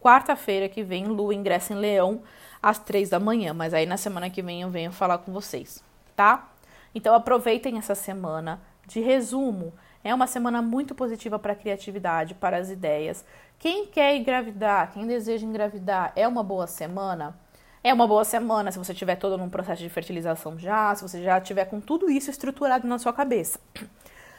quarta-feira 0.00 0.68
que 0.68 0.82
vem 0.82 1.06
lua 1.06 1.34
ingressa 1.34 1.72
em 1.72 1.76
Leão 1.76 2.22
às 2.62 2.78
três 2.78 3.10
da 3.10 3.20
manhã, 3.20 3.52
mas 3.52 3.74
aí 3.74 3.86
na 3.86 3.96
semana 3.96 4.30
que 4.30 4.42
vem 4.42 4.62
eu 4.62 4.70
venho 4.70 4.92
falar 4.92 5.18
com 5.18 5.32
vocês, 5.32 5.82
tá? 6.14 6.48
Então 6.94 7.14
aproveitem 7.14 7.78
essa 7.78 7.94
semana. 7.94 8.60
De 8.86 9.00
resumo, 9.00 9.72
é 10.04 10.14
uma 10.14 10.28
semana 10.28 10.62
muito 10.62 10.94
positiva 10.94 11.38
para 11.38 11.52
a 11.52 11.56
criatividade, 11.56 12.34
para 12.34 12.56
as 12.56 12.70
ideias. 12.70 13.24
Quem 13.58 13.86
quer 13.86 14.16
engravidar, 14.16 14.92
quem 14.92 15.06
deseja 15.06 15.44
engravidar, 15.44 16.12
é 16.14 16.26
uma 16.28 16.44
boa 16.44 16.66
semana? 16.68 17.36
É 17.82 17.92
uma 17.92 18.06
boa 18.06 18.24
semana 18.24 18.70
se 18.70 18.78
você 18.78 18.92
estiver 18.92 19.16
todo 19.16 19.36
num 19.36 19.50
processo 19.50 19.82
de 19.82 19.88
fertilização 19.88 20.58
já, 20.58 20.94
se 20.94 21.02
você 21.02 21.22
já 21.22 21.40
tiver 21.40 21.64
com 21.66 21.80
tudo 21.80 22.10
isso 22.10 22.30
estruturado 22.30 22.86
na 22.86 22.98
sua 22.98 23.12
cabeça. 23.12 23.58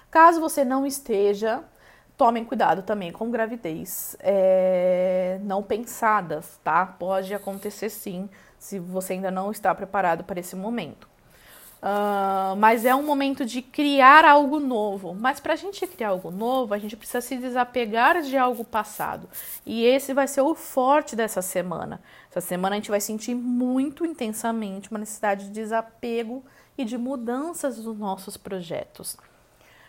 Caso 0.09 0.39
você 0.39 0.63
não 0.63 0.85
esteja, 0.85 1.63
tomem 2.17 2.43
cuidado 2.43 2.81
também 2.81 3.11
com 3.11 3.29
gravidez 3.29 4.15
é, 4.19 5.39
não 5.43 5.61
pensadas, 5.61 6.59
tá? 6.63 6.85
Pode 6.85 7.33
acontecer 7.33 7.89
sim, 7.89 8.29
se 8.57 8.79
você 8.79 9.13
ainda 9.13 9.29
não 9.29 9.51
está 9.51 9.73
preparado 9.75 10.23
para 10.23 10.39
esse 10.39 10.55
momento. 10.55 11.07
Uh, 11.77 12.55
mas 12.57 12.85
é 12.85 12.95
um 12.95 13.03
momento 13.03 13.45
de 13.45 13.61
criar 13.61 14.25
algo 14.25 14.59
novo. 14.59 15.13
Mas 15.13 15.39
para 15.39 15.53
a 15.53 15.55
gente 15.55 15.85
criar 15.85 16.09
algo 16.09 16.31
novo, 16.31 16.73
a 16.73 16.79
gente 16.79 16.97
precisa 16.97 17.21
se 17.21 17.37
desapegar 17.37 18.21
de 18.21 18.35
algo 18.35 18.63
passado. 18.63 19.29
E 19.65 19.85
esse 19.85 20.13
vai 20.13 20.27
ser 20.27 20.41
o 20.41 20.55
forte 20.55 21.15
dessa 21.15 21.41
semana. 21.41 22.01
Essa 22.31 22.41
semana 22.41 22.75
a 22.75 22.79
gente 22.79 22.89
vai 22.89 22.99
sentir 22.99 23.35
muito 23.35 24.05
intensamente 24.05 24.89
uma 24.89 24.99
necessidade 24.99 25.45
de 25.45 25.51
desapego 25.51 26.43
e 26.77 26.83
de 26.83 26.97
mudanças 26.97 27.77
dos 27.77 27.97
nossos 27.97 28.37
projetos. 28.37 29.15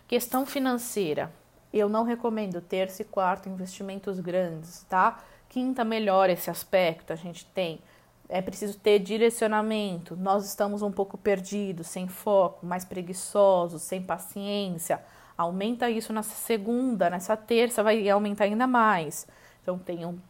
Questão 0.08 0.44
financeira. 0.44 1.30
Eu 1.72 1.88
não 1.88 2.02
recomendo 2.02 2.60
terça 2.60 3.02
e 3.02 3.04
quarta 3.04 3.48
investimentos 3.48 4.18
grandes, 4.18 4.84
tá? 4.88 5.22
Quinta 5.48 5.84
melhora 5.84 6.32
esse 6.32 6.50
aspecto. 6.50 7.12
A 7.12 7.16
gente 7.16 7.44
tem 7.44 7.80
é 8.28 8.42
preciso 8.42 8.78
ter 8.78 8.98
direcionamento. 8.98 10.14
Nós 10.16 10.44
estamos 10.44 10.82
um 10.82 10.92
pouco 10.92 11.16
perdidos, 11.16 11.86
sem 11.86 12.06
foco, 12.06 12.66
mais 12.66 12.84
preguiçosos, 12.84 13.82
sem 13.82 14.02
paciência. 14.02 15.02
Aumenta 15.36 15.88
isso 15.88 16.12
nessa 16.12 16.34
segunda, 16.34 17.08
nessa 17.08 17.36
terça 17.36 17.82
vai 17.82 18.08
aumentar 18.08 18.44
ainda 18.44 18.66
mais. 18.66 19.26
Então 19.62 19.78
tenham, 19.78 20.20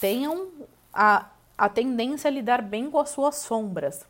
tenham 0.00 0.48
a, 0.92 1.30
a 1.58 1.68
tendência 1.68 2.28
a 2.28 2.30
lidar 2.30 2.62
bem 2.62 2.90
com 2.90 2.98
as 2.98 3.10
suas 3.10 3.36
sombras. 3.36 4.04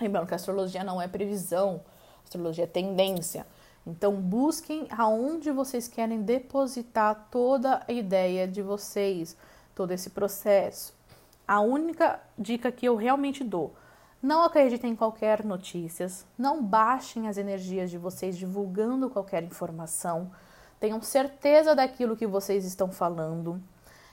Lembrando 0.00 0.26
que 0.26 0.34
a 0.34 0.36
astrologia 0.36 0.82
não 0.82 1.00
é 1.00 1.06
previsão, 1.06 1.80
a 2.20 2.24
astrologia 2.24 2.64
é 2.64 2.66
tendência. 2.66 3.46
Então 3.86 4.14
busquem 4.14 4.86
aonde 4.90 5.50
vocês 5.50 5.88
querem 5.88 6.22
depositar 6.22 7.28
toda 7.30 7.82
a 7.86 7.92
ideia 7.92 8.46
de 8.46 8.62
vocês, 8.62 9.36
todo 9.74 9.92
esse 9.92 10.10
processo. 10.10 10.94
A 11.48 11.60
única 11.60 12.20
dica 12.38 12.70
que 12.70 12.86
eu 12.86 12.94
realmente 12.94 13.42
dou: 13.42 13.74
não 14.22 14.44
acreditem 14.44 14.92
em 14.92 14.96
qualquer 14.96 15.44
notícias, 15.44 16.26
não 16.36 16.62
baixem 16.62 17.26
as 17.26 17.38
energias 17.38 17.90
de 17.90 17.96
vocês 17.96 18.36
divulgando 18.36 19.08
qualquer 19.08 19.42
informação, 19.42 20.30
tenham 20.78 21.00
certeza 21.00 21.74
daquilo 21.74 22.16
que 22.16 22.26
vocês 22.26 22.64
estão 22.64 22.92
falando. 22.92 23.60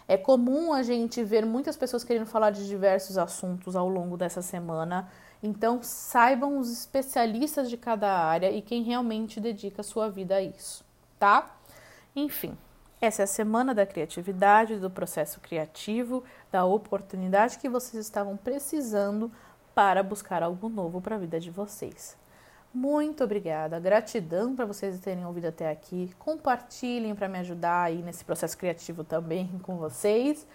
É 0.07 0.15
comum 0.15 0.71
a 0.71 0.81
gente 0.81 1.21
ver 1.21 1.45
muitas 1.45 1.75
pessoas 1.75 2.03
querendo 2.03 2.25
falar 2.25 2.51
de 2.51 2.65
diversos 2.65 3.17
assuntos 3.17 3.75
ao 3.75 3.89
longo 3.89 4.15
dessa 4.15 4.41
semana, 4.41 5.09
então 5.41 5.81
saibam 5.81 6.57
os 6.57 6.71
especialistas 6.71 7.69
de 7.69 7.77
cada 7.77 8.11
área 8.11 8.51
e 8.51 8.61
quem 8.61 8.83
realmente 8.83 9.39
dedica 9.39 9.83
sua 9.83 10.09
vida 10.09 10.35
a 10.35 10.41
isso, 10.41 10.83
tá? 11.19 11.55
Enfim, 12.15 12.57
essa 12.99 13.21
é 13.21 13.25
a 13.25 13.27
semana 13.27 13.75
da 13.75 13.85
criatividade, 13.85 14.77
do 14.77 14.89
processo 14.89 15.39
criativo, 15.39 16.23
da 16.51 16.65
oportunidade 16.65 17.59
que 17.59 17.69
vocês 17.69 18.03
estavam 18.03 18.35
precisando 18.35 19.31
para 19.75 20.01
buscar 20.01 20.41
algo 20.41 20.67
novo 20.67 20.99
para 20.99 21.15
a 21.15 21.19
vida 21.19 21.39
de 21.39 21.51
vocês. 21.51 22.17
Muito 22.73 23.23
obrigada, 23.23 23.79
gratidão 23.79 24.55
para 24.55 24.65
vocês 24.65 24.99
terem 24.99 25.25
ouvido 25.25 25.45
até 25.45 25.69
aqui. 25.69 26.11
Compartilhem 26.17 27.15
para 27.15 27.27
me 27.27 27.39
ajudar 27.39 27.83
aí 27.83 28.01
nesse 28.01 28.25
processo 28.25 28.57
criativo 28.57 29.03
também 29.03 29.47
com 29.63 29.77
vocês. 29.77 30.47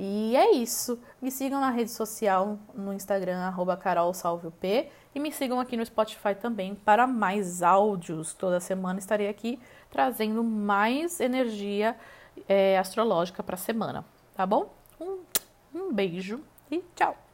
E 0.00 0.36
é 0.36 0.52
isso. 0.52 0.96
Me 1.20 1.28
sigam 1.28 1.60
na 1.60 1.70
rede 1.70 1.90
social, 1.90 2.56
no 2.72 2.94
Instagram, 2.94 3.38
arroba 3.40 3.76
carolsalvop. 3.76 4.88
E 5.12 5.18
me 5.18 5.32
sigam 5.32 5.58
aqui 5.58 5.76
no 5.76 5.84
Spotify 5.84 6.36
também 6.40 6.76
para 6.76 7.04
mais 7.04 7.64
áudios. 7.64 8.32
Toda 8.32 8.60
semana 8.60 9.00
estarei 9.00 9.28
aqui 9.28 9.58
trazendo 9.90 10.44
mais 10.44 11.18
energia 11.18 11.96
é, 12.48 12.78
astrológica 12.78 13.42
para 13.42 13.56
a 13.56 13.58
semana, 13.58 14.04
tá 14.36 14.46
bom? 14.46 14.72
Um, 15.00 15.18
um 15.74 15.92
beijo 15.92 16.40
e 16.70 16.78
tchau! 16.94 17.27